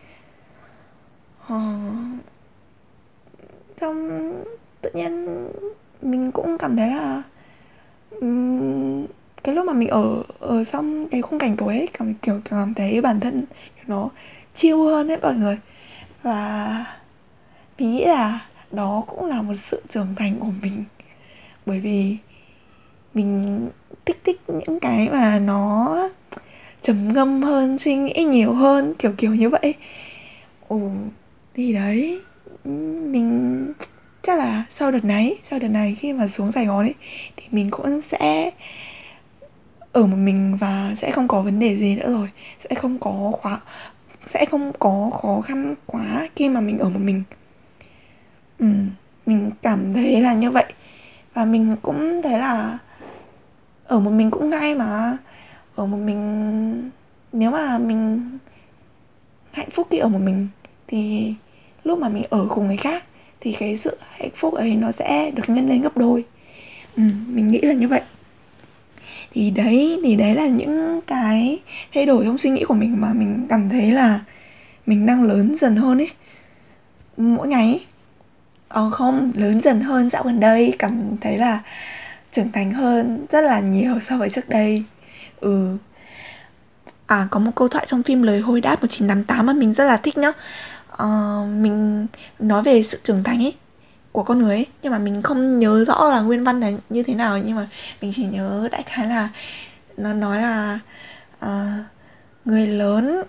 Ờ, 1.48 1.60
trong 3.80 4.32
tự 4.80 4.90
nhiên 4.94 5.46
mình 6.02 6.32
cũng 6.32 6.58
cảm 6.58 6.76
thấy 6.76 6.88
là 6.88 7.22
um, 8.20 9.06
cái 9.42 9.54
lúc 9.54 9.66
mà 9.66 9.72
mình 9.72 9.88
ở 9.88 10.22
ở 10.40 10.64
xong 10.64 11.08
cái 11.08 11.22
khung 11.22 11.38
cảnh 11.38 11.56
tối 11.56 11.78
ấy 11.78 11.88
cảm 11.98 12.14
kiểu 12.14 12.40
cảm 12.50 12.74
thấy 12.74 13.00
bản 13.00 13.20
thân 13.20 13.44
nó 13.86 14.08
chiêu 14.54 14.84
hơn 14.84 15.08
đấy 15.08 15.18
mọi 15.22 15.34
người. 15.34 15.58
Và 16.22 16.84
mình 17.78 17.92
nghĩ 17.92 18.04
là 18.04 18.40
đó 18.74 19.04
cũng 19.06 19.26
là 19.26 19.42
một 19.42 19.54
sự 19.54 19.82
trưởng 19.90 20.14
thành 20.16 20.36
của 20.40 20.52
mình. 20.62 20.84
Bởi 21.66 21.80
vì 21.80 22.16
mình 23.14 23.60
thích 24.04 24.20
thích 24.24 24.40
những 24.48 24.80
cái 24.80 25.08
mà 25.08 25.38
nó 25.38 25.96
trầm 26.82 27.12
ngâm 27.12 27.42
hơn, 27.42 27.78
suy 27.78 27.96
nghĩ 27.96 28.24
nhiều 28.24 28.52
hơn, 28.52 28.94
kiểu 28.98 29.12
kiểu 29.16 29.34
như 29.34 29.48
vậy. 29.48 29.74
Ồ, 30.68 30.80
thì 31.54 31.72
đấy, 31.72 32.20
mình 33.04 33.72
chắc 34.22 34.38
là 34.38 34.64
sau 34.70 34.90
đợt 34.90 35.04
này, 35.04 35.36
sau 35.50 35.58
đợt 35.58 35.68
này 35.68 35.96
khi 36.00 36.12
mà 36.12 36.28
xuống 36.28 36.52
sài 36.52 36.66
gòn 36.66 36.86
ấy, 36.86 36.94
thì 37.36 37.44
mình 37.50 37.70
cũng 37.70 38.00
sẽ 38.02 38.50
ở 39.92 40.06
một 40.06 40.16
mình 40.16 40.56
và 40.60 40.92
sẽ 40.96 41.10
không 41.10 41.28
có 41.28 41.42
vấn 41.42 41.58
đề 41.58 41.76
gì 41.76 41.96
nữa 41.96 42.12
rồi. 42.12 42.28
Sẽ 42.64 42.74
không 42.74 42.98
có 42.98 43.32
khóa, 43.42 43.60
sẽ 44.26 44.44
không 44.44 44.72
có 44.78 45.10
khó 45.22 45.40
khăn 45.40 45.74
quá 45.86 46.28
khi 46.36 46.48
mà 46.48 46.60
mình 46.60 46.78
ở 46.78 46.88
một 46.88 47.00
mình 47.00 47.22
ừ, 48.64 48.70
mình 49.26 49.50
cảm 49.62 49.94
thấy 49.94 50.20
là 50.20 50.34
như 50.34 50.50
vậy. 50.50 50.64
Và 51.34 51.44
mình 51.44 51.76
cũng 51.82 52.20
thấy 52.22 52.38
là 52.38 52.78
ở 53.84 54.00
một 54.00 54.10
mình 54.10 54.30
cũng 54.30 54.50
hay 54.52 54.74
mà. 54.74 55.16
Ở 55.74 55.86
một 55.86 55.96
mình 55.96 56.90
nếu 57.32 57.50
mà 57.50 57.78
mình 57.78 58.30
hạnh 59.52 59.70
phúc 59.70 59.88
khi 59.90 59.98
ở 59.98 60.08
một 60.08 60.18
mình. 60.18 60.48
Thì 60.86 61.34
lúc 61.84 61.98
mà 61.98 62.08
mình 62.08 62.24
ở 62.30 62.46
cùng 62.48 62.66
người 62.66 62.76
khác 62.76 63.04
thì 63.40 63.56
cái 63.58 63.76
sự 63.76 63.96
hạnh 64.18 64.30
phúc 64.34 64.54
ấy 64.54 64.76
nó 64.76 64.92
sẽ 64.92 65.30
được 65.30 65.48
nhân 65.48 65.68
lên 65.68 65.82
gấp 65.82 65.96
đôi. 65.96 66.24
Ừ, 66.96 67.02
mình 67.26 67.50
nghĩ 67.50 67.60
là 67.60 67.74
như 67.74 67.88
vậy. 67.88 68.02
Thì 69.32 69.50
đấy 69.50 70.00
thì 70.04 70.16
đấy 70.16 70.34
là 70.34 70.46
những 70.46 71.00
cái 71.06 71.58
thay 71.94 72.06
đổi 72.06 72.24
trong 72.24 72.38
suy 72.38 72.50
nghĩ 72.50 72.64
của 72.64 72.74
mình 72.74 73.00
mà 73.00 73.12
mình 73.12 73.46
cảm 73.48 73.68
thấy 73.68 73.92
là 73.92 74.20
mình 74.86 75.06
đang 75.06 75.22
lớn 75.22 75.56
dần 75.58 75.76
hơn 75.76 75.98
ấy. 75.98 76.10
Mỗi 77.16 77.48
ngày 77.48 77.66
ấy. 77.66 77.80
Ờ 78.74 78.90
không, 78.90 79.32
lớn 79.34 79.60
dần 79.60 79.80
hơn 79.80 80.10
dạo 80.10 80.22
gần 80.24 80.40
đây 80.40 80.76
Cảm 80.78 81.16
thấy 81.20 81.38
là 81.38 81.60
trưởng 82.32 82.52
thành 82.52 82.72
hơn 82.72 83.26
rất 83.30 83.40
là 83.40 83.60
nhiều 83.60 84.00
so 84.00 84.16
với 84.16 84.30
trước 84.30 84.48
đây. 84.48 84.84
Ừ. 85.40 85.76
À 87.06 87.28
có 87.30 87.40
một 87.40 87.50
câu 87.54 87.68
thoại 87.68 87.86
trong 87.86 88.02
phim 88.02 88.22
Lời 88.22 88.40
hồi 88.40 88.60
đáp 88.60 88.82
1988 88.82 89.46
mà 89.46 89.52
mình 89.52 89.74
rất 89.74 89.84
là 89.84 89.96
thích 89.96 90.18
nhá. 90.18 90.32
Uh, 90.92 91.48
Mình 91.48 92.06
nói 92.38 92.62
về 92.62 92.82
sự 92.82 93.00
trưởng 93.04 93.24
thành 93.24 93.42
ấy 93.42 93.54
của 94.12 94.22
con 94.22 94.38
người 94.38 94.56
ấy 94.56 94.66
nhưng 94.82 94.92
mà 94.92 94.98
mình 94.98 95.22
không 95.22 95.58
nhớ 95.58 95.84
rõ 95.84 96.10
là 96.10 96.20
nguyên 96.20 96.44
văn 96.44 96.60
là 96.60 96.70
như 96.90 97.02
thế 97.02 97.14
nào 97.14 97.38
nhưng 97.38 97.56
mà 97.56 97.68
mình 98.00 98.12
chỉ 98.14 98.24
nhớ 98.24 98.68
đại 98.72 98.82
khái 98.82 99.06
là 99.08 99.28
nó 99.96 100.12
nói 100.12 100.42
là 100.42 100.78
uh, 101.44 101.50
người 102.44 102.66
lớn 102.66 103.22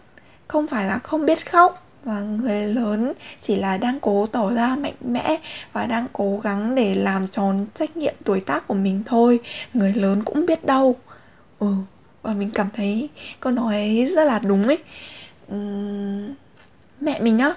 không 0.48 0.68
phải 0.68 0.86
là 0.86 0.98
không 0.98 1.26
biết 1.26 1.52
khóc 1.52 1.85
và 2.06 2.22
người 2.22 2.68
lớn 2.68 3.14
chỉ 3.42 3.56
là 3.56 3.78
đang 3.78 4.00
cố 4.00 4.28
tỏ 4.28 4.52
ra 4.52 4.76
mạnh 4.76 4.94
mẽ 5.02 5.38
và 5.74 5.86
đang 5.86 6.06
cố 6.14 6.40
gắng 6.44 6.76
để 6.76 6.96
làm 6.96 7.28
tròn 7.28 7.66
trách 7.76 7.98
nhiệm 7.98 8.14
tuổi 8.24 8.40
tác 8.40 8.68
của 8.68 8.74
mình 8.74 9.04
thôi. 9.06 9.40
Người 9.74 9.94
lớn 9.94 10.22
cũng 10.26 10.46
biết 10.46 10.66
đâu 10.66 10.96
ừ 11.60 11.68
và 12.22 12.34
mình 12.34 12.52
cảm 12.54 12.68
thấy 12.76 13.10
câu 13.40 13.54
nói 13.54 13.74
ấy 13.74 14.06
rất 14.16 14.24
là 14.24 14.40
đúng 14.40 14.68
ấy. 14.68 14.78
Uhm, 15.54 16.34
mẹ 17.02 17.20
mình 17.20 17.38
nhá. 17.38 17.54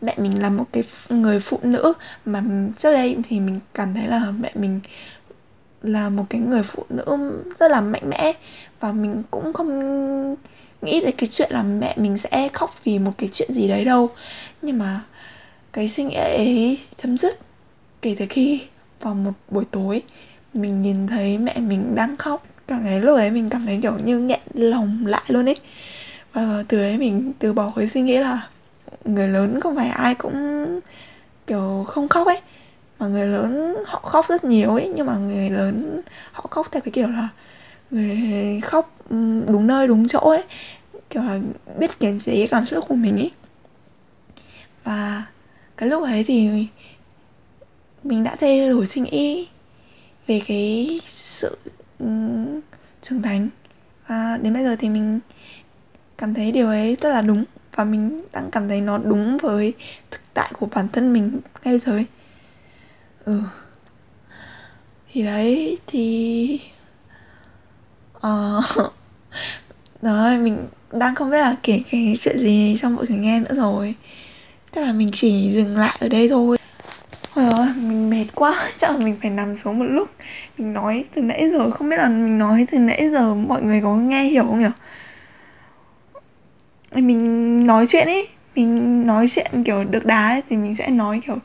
Mẹ 0.00 0.14
mình 0.16 0.42
là 0.42 0.50
một 0.50 0.64
cái 0.72 0.84
người 1.08 1.40
phụ 1.40 1.58
nữ 1.62 1.92
mà 2.24 2.42
trước 2.76 2.92
đây 2.92 3.16
thì 3.28 3.40
mình 3.40 3.60
cảm 3.74 3.94
thấy 3.94 4.06
là 4.06 4.32
mẹ 4.40 4.50
mình 4.54 4.80
là 5.82 6.08
một 6.08 6.24
cái 6.30 6.40
người 6.40 6.62
phụ 6.62 6.84
nữ 6.88 7.32
rất 7.60 7.70
là 7.70 7.80
mạnh 7.80 8.10
mẽ 8.10 8.32
và 8.80 8.92
mình 8.92 9.22
cũng 9.30 9.52
không 9.52 10.36
nghĩ 10.82 11.00
tới 11.02 11.12
cái 11.12 11.28
chuyện 11.32 11.50
là 11.52 11.62
mẹ 11.62 11.94
mình 11.96 12.18
sẽ 12.18 12.48
khóc 12.52 12.74
vì 12.84 12.98
một 12.98 13.12
cái 13.18 13.28
chuyện 13.32 13.52
gì 13.52 13.68
đấy 13.68 13.84
đâu. 13.84 14.10
Nhưng 14.62 14.78
mà 14.78 15.00
cái 15.72 15.88
suy 15.88 16.04
nghĩ 16.04 16.14
ấy 16.14 16.78
chấm 16.96 17.18
dứt. 17.18 17.38
Kể 18.02 18.16
từ 18.18 18.26
khi 18.30 18.62
vào 19.00 19.14
một 19.14 19.32
buổi 19.48 19.64
tối, 19.70 20.02
mình 20.54 20.82
nhìn 20.82 21.06
thấy 21.06 21.38
mẹ 21.38 21.54
mình 21.58 21.94
đang 21.94 22.16
khóc. 22.16 22.46
Cảm 22.66 22.82
thấy 22.82 23.00
lúc 23.00 23.16
ấy 23.16 23.30
mình 23.30 23.48
cảm 23.48 23.66
thấy 23.66 23.78
kiểu 23.82 23.98
như 24.04 24.18
nghẹn 24.18 24.40
lòng 24.54 25.06
lại 25.06 25.22
luôn 25.28 25.48
ấy. 25.48 25.56
Và 26.32 26.64
từ 26.68 26.78
đấy 26.78 26.98
mình 26.98 27.32
từ 27.38 27.52
bỏ 27.52 27.72
cái 27.76 27.88
suy 27.88 28.00
nghĩ 28.00 28.16
là 28.16 28.48
người 29.04 29.28
lớn 29.28 29.60
không 29.60 29.76
phải 29.76 29.88
ai 29.88 30.14
cũng 30.14 30.80
kiểu 31.46 31.84
không 31.88 32.08
khóc 32.08 32.26
ấy. 32.26 32.40
Mà 32.98 33.06
người 33.06 33.26
lớn 33.26 33.76
họ 33.86 33.98
khóc 33.98 34.26
rất 34.28 34.44
nhiều 34.44 34.70
ấy, 34.70 34.92
nhưng 34.96 35.06
mà 35.06 35.16
người 35.16 35.50
lớn 35.50 36.00
họ 36.32 36.46
khóc 36.50 36.68
theo 36.70 36.80
cái 36.80 36.92
kiểu 36.92 37.08
là 37.08 37.28
người 37.90 38.60
khóc 38.60 38.96
Ừ, 39.08 39.44
đúng 39.48 39.66
nơi 39.66 39.88
đúng 39.88 40.08
chỗ 40.08 40.18
ấy. 40.18 40.42
Kiểu 41.10 41.22
là 41.22 41.38
biết 41.78 42.00
kiềm 42.00 42.18
chế 42.18 42.46
cảm 42.46 42.66
xúc 42.66 42.84
của 42.88 42.94
mình 42.94 43.16
ấy. 43.16 43.30
Và 44.84 45.26
cái 45.76 45.88
lúc 45.88 46.02
ấy 46.04 46.24
thì 46.24 46.50
mình 48.04 48.24
đã 48.24 48.36
thay 48.40 48.68
đổi 48.68 48.86
suy 48.86 49.00
nghĩ 49.02 49.48
về 50.26 50.40
cái 50.48 51.00
sự 51.06 51.58
ừ, 51.98 52.06
trưởng 53.02 53.22
thành. 53.22 53.48
Và 54.08 54.38
đến 54.42 54.54
bây 54.54 54.64
giờ 54.64 54.76
thì 54.78 54.88
mình 54.88 55.20
cảm 56.18 56.34
thấy 56.34 56.52
điều 56.52 56.66
ấy 56.66 56.96
rất 57.00 57.10
là 57.10 57.22
đúng. 57.22 57.44
Và 57.74 57.84
mình 57.84 58.22
đang 58.32 58.50
cảm 58.50 58.68
thấy 58.68 58.80
nó 58.80 58.98
đúng 58.98 59.38
với 59.38 59.74
thực 60.10 60.20
tại 60.34 60.50
của 60.58 60.66
bản 60.74 60.88
thân 60.88 61.12
mình 61.12 61.40
ngay 61.64 61.74
bây 61.74 61.80
giờ 61.80 61.92
ấy. 61.92 62.06
Ừ. 63.24 63.40
Thì 65.12 65.22
đấy 65.22 65.78
thì 65.86 66.60
uh, 68.16 68.92
rồi 70.02 70.38
mình 70.38 70.66
đang 70.92 71.14
không 71.14 71.30
biết 71.30 71.38
là 71.38 71.56
kể 71.62 71.82
cái 71.90 72.16
chuyện 72.20 72.38
gì 72.38 72.78
cho 72.80 72.90
mọi 72.90 73.04
người 73.08 73.18
nghe 73.18 73.40
nữa 73.40 73.54
rồi. 73.54 73.94
Tức 74.74 74.82
là 74.82 74.92
mình 74.92 75.10
chỉ 75.14 75.50
dừng 75.52 75.76
lại 75.76 75.96
ở 76.00 76.08
đây 76.08 76.28
thôi. 76.28 76.56
Ôi 77.34 77.46
ơi, 77.50 77.68
mình 77.76 78.10
mệt 78.10 78.26
quá, 78.34 78.68
chắc 78.78 78.90
là 78.90 78.96
mình 78.96 79.16
phải 79.22 79.30
nằm 79.30 79.54
xuống 79.54 79.78
một 79.78 79.84
lúc. 79.84 80.08
Mình 80.58 80.72
nói 80.72 81.04
từ 81.14 81.22
nãy 81.22 81.50
giờ, 81.52 81.70
không 81.70 81.90
biết 81.90 81.96
là 81.96 82.08
mình 82.08 82.38
nói 82.38 82.66
từ 82.70 82.78
nãy 82.78 83.08
giờ 83.12 83.34
mọi 83.34 83.62
người 83.62 83.80
có 83.80 83.96
nghe 83.96 84.24
hiểu 84.24 84.44
không 84.44 84.60
nhỉ? 84.60 84.68
Mình 86.94 87.66
nói 87.66 87.86
chuyện 87.86 88.06
ấy, 88.06 88.28
mình 88.54 89.06
nói 89.06 89.26
chuyện 89.28 89.64
kiểu 89.64 89.84
được 89.84 90.06
đá 90.06 90.28
ấy, 90.28 90.42
thì 90.50 90.56
mình 90.56 90.74
sẽ 90.74 90.88
nói 90.88 91.20
kiểu 91.26 91.36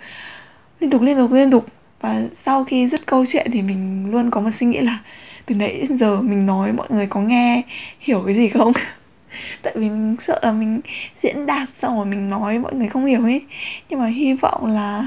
liên 0.79 0.89
tục 0.89 1.01
liên 1.01 1.17
tục 1.17 1.31
liên 1.31 1.51
tục. 1.51 1.65
Và 2.01 2.21
sau 2.33 2.63
khi 2.63 2.87
dứt 2.87 3.05
câu 3.05 3.25
chuyện 3.27 3.47
thì 3.51 3.61
mình 3.61 4.11
luôn 4.11 4.31
có 4.31 4.41
một 4.41 4.51
suy 4.51 4.67
nghĩ 4.67 4.79
là 4.79 4.99
từ 5.45 5.55
nãy 5.55 5.79
đến 5.81 5.97
giờ 5.97 6.21
mình 6.21 6.45
nói 6.45 6.71
mọi 6.71 6.87
người 6.89 7.07
có 7.07 7.21
nghe, 7.21 7.61
hiểu 7.99 8.23
cái 8.25 8.35
gì 8.35 8.49
không? 8.49 8.71
tại 9.61 9.73
vì 9.75 9.89
mình 9.89 10.15
sợ 10.21 10.39
là 10.43 10.51
mình 10.51 10.81
diễn 11.21 11.45
đạt 11.45 11.69
xong 11.73 11.95
rồi 11.95 12.05
mình 12.05 12.29
nói 12.29 12.59
mọi 12.59 12.73
người 12.73 12.87
không 12.87 13.05
hiểu 13.05 13.23
ấy. 13.23 13.45
Nhưng 13.89 13.99
mà 13.99 14.05
hy 14.05 14.33
vọng 14.33 14.65
là 14.65 15.05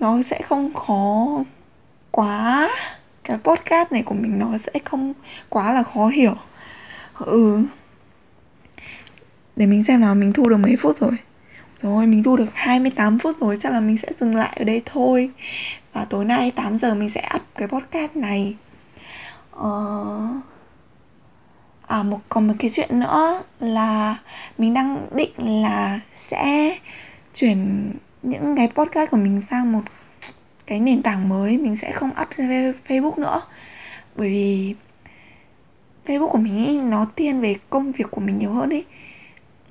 nó 0.00 0.22
sẽ 0.22 0.42
không 0.42 0.74
khó 0.74 1.26
quá. 2.10 2.70
Cái 3.24 3.38
podcast 3.44 3.92
này 3.92 4.02
của 4.02 4.14
mình 4.14 4.38
nó 4.38 4.58
sẽ 4.58 4.72
không 4.84 5.12
quá 5.48 5.72
là 5.72 5.82
khó 5.82 6.08
hiểu. 6.08 6.34
Ừ. 7.18 7.62
Để 9.56 9.66
mình 9.66 9.84
xem 9.84 10.00
nào, 10.00 10.14
mình 10.14 10.32
thu 10.32 10.48
được 10.48 10.56
mấy 10.56 10.76
phút 10.76 11.00
rồi? 11.00 11.16
Rồi, 11.82 12.06
mình 12.06 12.22
thu 12.22 12.36
được 12.36 12.54
28 12.54 13.18
phút 13.18 13.40
rồi, 13.40 13.58
chắc 13.62 13.72
là 13.72 13.80
mình 13.80 13.98
sẽ 13.98 14.08
dừng 14.20 14.36
lại 14.36 14.56
ở 14.58 14.64
đây 14.64 14.82
thôi. 14.84 15.30
Và 15.92 16.04
tối 16.04 16.24
nay 16.24 16.50
8 16.50 16.78
giờ 16.78 16.94
mình 16.94 17.10
sẽ 17.10 17.28
up 17.34 17.42
cái 17.54 17.68
podcast 17.68 18.16
này 18.16 18.54
ờ... 19.56 20.28
à 21.86 22.02
một 22.02 22.20
còn 22.28 22.48
một 22.48 22.54
cái 22.58 22.70
chuyện 22.74 23.00
nữa 23.00 23.42
là 23.60 24.18
mình 24.58 24.74
đang 24.74 25.06
định 25.14 25.62
là 25.62 26.00
sẽ 26.14 26.76
chuyển 27.34 27.92
những 28.22 28.56
cái 28.56 28.68
podcast 28.74 29.10
của 29.10 29.16
mình 29.16 29.40
sang 29.50 29.72
một 29.72 29.82
cái 30.66 30.80
nền 30.80 31.02
tảng 31.02 31.28
mới 31.28 31.58
mình 31.58 31.76
sẽ 31.76 31.92
không 31.92 32.10
up 32.22 32.28
trên 32.36 32.72
Facebook 32.88 33.20
nữa. 33.20 33.42
Bởi 34.16 34.28
vì 34.28 34.74
Facebook 36.06 36.28
của 36.28 36.38
mình 36.38 36.66
ý, 36.66 36.80
nó 36.80 37.06
thiên 37.16 37.40
về 37.40 37.56
công 37.70 37.92
việc 37.92 38.06
của 38.10 38.20
mình 38.20 38.38
nhiều 38.38 38.52
hơn 38.52 38.70
ấy 38.70 38.84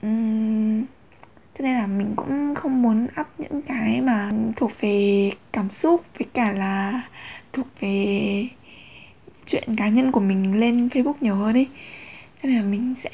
uhm, 0.08 0.84
cho 1.58 1.63
nên 1.63 1.76
là 1.76 1.88
mình 1.88 2.13
cũng 2.15 2.56
không 2.56 2.82
muốn 2.82 3.08
up 3.21 3.28
những 3.38 3.62
cái 3.62 4.02
mà 4.02 4.32
thuộc 4.56 4.71
về 4.82 5.32
cảm 5.52 5.69
xúc 5.69 6.06
với 6.17 6.28
cả 6.34 6.52
là 6.52 7.02
thuộc 7.54 7.67
về 7.80 8.48
chuyện 9.45 9.75
cá 9.75 9.89
nhân 9.89 10.12
của 10.12 10.19
mình 10.19 10.60
lên 10.60 10.88
Facebook 10.88 11.13
nhiều 11.21 11.36
hơn 11.36 11.58
ấy. 11.58 11.67
Thế 12.41 12.49
nên 12.49 12.58
là 12.58 12.63
mình 12.63 12.95
sẽ 12.97 13.12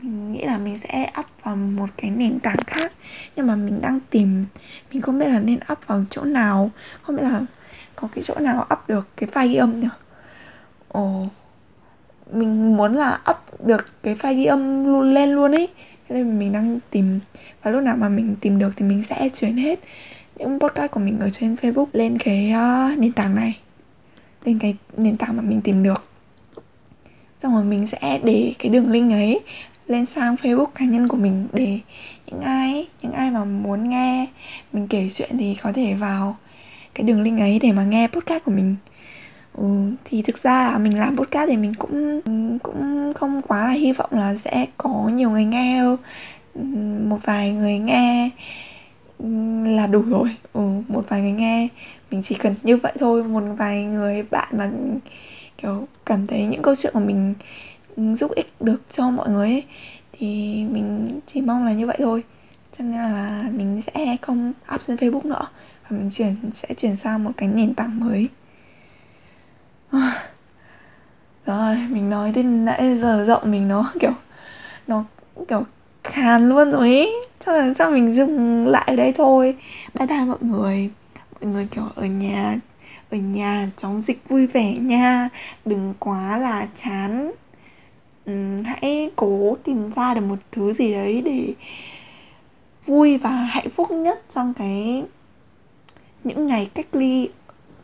mình 0.00 0.32
nghĩ 0.32 0.42
là 0.44 0.58
mình 0.58 0.78
sẽ 0.78 1.10
up 1.20 1.26
vào 1.42 1.56
một 1.56 1.88
cái 1.96 2.10
nền 2.10 2.38
tảng 2.38 2.64
khác. 2.66 2.92
Nhưng 3.36 3.46
mà 3.46 3.56
mình 3.56 3.80
đang 3.82 4.00
tìm 4.10 4.44
mình 4.92 5.02
không 5.02 5.18
biết 5.18 5.26
là 5.26 5.38
nên 5.38 5.58
up 5.72 5.78
vào 5.86 6.04
chỗ 6.10 6.24
nào 6.24 6.70
không 7.02 7.16
biết 7.16 7.22
là 7.22 7.40
có 7.96 8.08
cái 8.14 8.24
chỗ 8.24 8.34
nào 8.38 8.66
up 8.72 8.78
được 8.88 9.08
cái 9.16 9.28
file 9.32 9.48
ghi 9.48 9.54
âm 9.54 9.80
nhỉ? 9.80 9.88
Ồ 10.88 11.26
mình 12.32 12.76
muốn 12.76 12.94
là 12.94 13.20
up 13.30 13.66
được 13.66 14.02
cái 14.02 14.14
file 14.14 14.34
ghi 14.34 14.44
âm 14.44 14.84
luôn 14.84 15.14
lên 15.14 15.30
luôn 15.30 15.52
ấy. 15.52 15.68
Nên 16.08 16.38
mình 16.38 16.52
đang 16.52 16.78
tìm 16.90 17.20
và 17.62 17.70
lúc 17.70 17.82
nào 17.82 17.96
mà 17.96 18.08
mình 18.08 18.36
tìm 18.40 18.58
được 18.58 18.70
thì 18.76 18.86
mình 18.86 19.02
sẽ 19.02 19.28
chuyển 19.34 19.56
hết 19.56 19.80
những 20.36 20.58
podcast 20.60 20.90
của 20.90 21.00
mình 21.00 21.20
ở 21.20 21.30
trên 21.30 21.54
Facebook 21.54 21.86
lên 21.92 22.18
cái 22.18 22.52
uh, 22.92 22.98
nền 22.98 23.12
tảng 23.12 23.34
này 23.34 23.58
lên 24.44 24.58
cái 24.58 24.76
nền 24.96 25.16
tảng 25.16 25.36
mà 25.36 25.42
mình 25.42 25.60
tìm 25.60 25.82
được. 25.82 26.04
Xong 27.42 27.54
rồi 27.54 27.64
mình 27.64 27.86
sẽ 27.86 28.20
để 28.24 28.54
cái 28.58 28.72
đường 28.72 28.90
link 28.90 29.12
ấy 29.12 29.40
lên 29.86 30.06
sang 30.06 30.34
Facebook 30.34 30.66
cá 30.66 30.84
nhân 30.84 31.08
của 31.08 31.16
mình 31.16 31.48
để 31.52 31.78
những 32.26 32.40
ai 32.40 32.88
những 33.02 33.12
ai 33.12 33.30
mà 33.30 33.44
muốn 33.44 33.88
nghe 33.88 34.26
mình 34.72 34.88
kể 34.88 35.08
chuyện 35.12 35.30
thì 35.38 35.56
có 35.62 35.72
thể 35.72 35.94
vào 35.94 36.36
cái 36.94 37.04
đường 37.06 37.22
link 37.22 37.40
ấy 37.40 37.58
để 37.58 37.72
mà 37.72 37.84
nghe 37.84 38.08
podcast 38.08 38.44
của 38.44 38.50
mình. 38.52 38.76
Ừ, 39.54 39.64
thì 40.04 40.22
thực 40.22 40.42
ra 40.42 40.70
là 40.72 40.78
mình 40.78 40.98
làm 40.98 41.16
podcast 41.16 41.50
thì 41.50 41.56
mình 41.56 41.74
cũng 41.74 42.20
cũng 42.62 43.12
không 43.16 43.42
quá 43.42 43.66
là 43.66 43.72
hy 43.72 43.92
vọng 43.92 44.10
là 44.12 44.34
sẽ 44.34 44.66
có 44.76 45.10
nhiều 45.14 45.30
người 45.30 45.44
nghe 45.44 45.76
đâu. 45.76 45.96
Ừ, 46.54 46.62
một 47.08 47.18
vài 47.24 47.50
người 47.52 47.78
nghe 47.78 48.30
ừ, 49.18 49.26
là 49.64 49.86
đủ 49.86 50.02
rồi. 50.02 50.36
Ừ, 50.52 50.60
một 50.88 51.04
vài 51.08 51.20
người 51.20 51.32
nghe 51.32 51.68
mình 52.12 52.22
chỉ 52.22 52.34
cần 52.34 52.54
như 52.62 52.76
vậy 52.76 52.92
thôi 52.98 53.24
một 53.24 53.42
vài 53.58 53.84
người 53.84 54.22
bạn 54.30 54.48
mà 54.52 54.70
kiểu 55.58 55.86
cảm 56.06 56.26
thấy 56.26 56.46
những 56.46 56.62
câu 56.62 56.74
chuyện 56.76 56.92
của 56.92 57.00
mình 57.00 57.34
giúp 57.96 58.30
ích 58.34 58.52
được 58.60 58.82
cho 58.90 59.10
mọi 59.10 59.28
người 59.28 59.48
ấy, 59.48 59.64
thì 60.12 60.64
mình 60.70 61.20
chỉ 61.26 61.40
mong 61.40 61.64
là 61.64 61.72
như 61.72 61.86
vậy 61.86 61.96
thôi. 61.98 62.24
Cho 62.78 62.84
nên 62.84 63.00
là 63.00 63.44
mình 63.52 63.82
sẽ 63.82 64.16
không 64.22 64.52
up 64.74 64.80
trên 64.86 64.96
facebook 64.96 65.28
nữa 65.28 65.46
và 65.82 65.96
mình 65.98 66.10
chuyển 66.10 66.36
sẽ 66.54 66.74
chuyển 66.74 66.96
sang 66.96 67.24
một 67.24 67.30
cái 67.36 67.48
nền 67.48 67.74
tảng 67.74 68.00
mới. 68.00 68.28
Rồi 71.46 71.76
mình 71.90 72.10
nói 72.10 72.32
đến 72.32 72.64
nãy 72.64 72.98
giờ 72.98 73.24
rộng 73.24 73.50
mình 73.50 73.68
nó 73.68 73.92
kiểu 74.00 74.12
nó 74.86 75.04
kiểu 75.48 75.62
khàn 76.04 76.48
luôn 76.48 76.70
rồi 76.72 76.88
ấy 76.88 77.12
cho 77.46 77.52
là 77.52 77.74
sao 77.78 77.90
mình 77.90 78.14
dừng 78.14 78.66
lại 78.66 78.84
ở 78.86 78.96
đây 78.96 79.12
thôi. 79.12 79.56
Bye 79.94 80.06
bye 80.06 80.24
mọi 80.24 80.38
người 80.40 80.90
mọi 81.42 81.52
người 81.52 81.68
kiểu 81.70 81.84
ở 81.94 82.06
nhà 82.06 82.58
ở 83.10 83.16
nhà 83.18 83.68
chống 83.76 84.00
dịch 84.00 84.28
vui 84.28 84.46
vẻ 84.46 84.74
nha. 84.74 85.28
Đừng 85.64 85.94
quá 85.98 86.38
là 86.38 86.68
chán. 86.84 87.32
Hãy 88.64 89.10
cố 89.16 89.56
tìm 89.64 89.90
ra 89.96 90.14
được 90.14 90.20
một 90.20 90.38
thứ 90.52 90.72
gì 90.72 90.92
đấy 90.92 91.22
để 91.24 91.54
vui 92.86 93.18
và 93.18 93.30
hạnh 93.30 93.70
phúc 93.70 93.90
nhất 93.90 94.22
trong 94.34 94.54
cái 94.54 95.04
những 96.24 96.46
ngày 96.46 96.70
cách 96.74 96.86
ly 96.92 97.28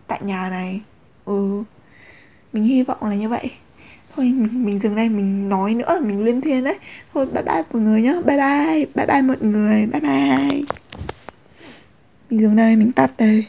tại 0.07 0.21
nhà 0.23 0.49
này. 0.51 0.81
Ừ 1.25 1.65
mình 2.53 2.63
hy 2.63 2.83
vọng 2.83 2.99
là 3.03 3.15
như 3.15 3.29
vậy. 3.29 3.51
Thôi 4.17 4.25
mình, 4.25 4.65
mình 4.65 4.79
dừng 4.79 4.97
đây 4.97 5.09
mình 5.09 5.49
nói 5.49 5.75
nữa 5.75 5.95
là 5.95 6.01
mình 6.01 6.25
liên 6.25 6.41
thiên 6.41 6.65
đấy. 6.65 6.79
Thôi 7.15 7.27
bye 7.27 7.43
bye 7.43 7.63
mọi 7.73 7.83
người 7.83 8.03
nhá. 8.03 8.13
Bye 8.27 8.37
bye 8.37 8.87
bye 8.95 9.07
bye 9.07 9.23
mọi 9.23 9.37
người. 9.41 9.87
Bye 9.87 10.01
bye. 10.01 10.63
Mình 12.31 12.41
dừng 12.41 12.57
đây 12.57 12.77
mình 12.77 12.93
tắt 12.93 13.11
đây. 13.19 13.45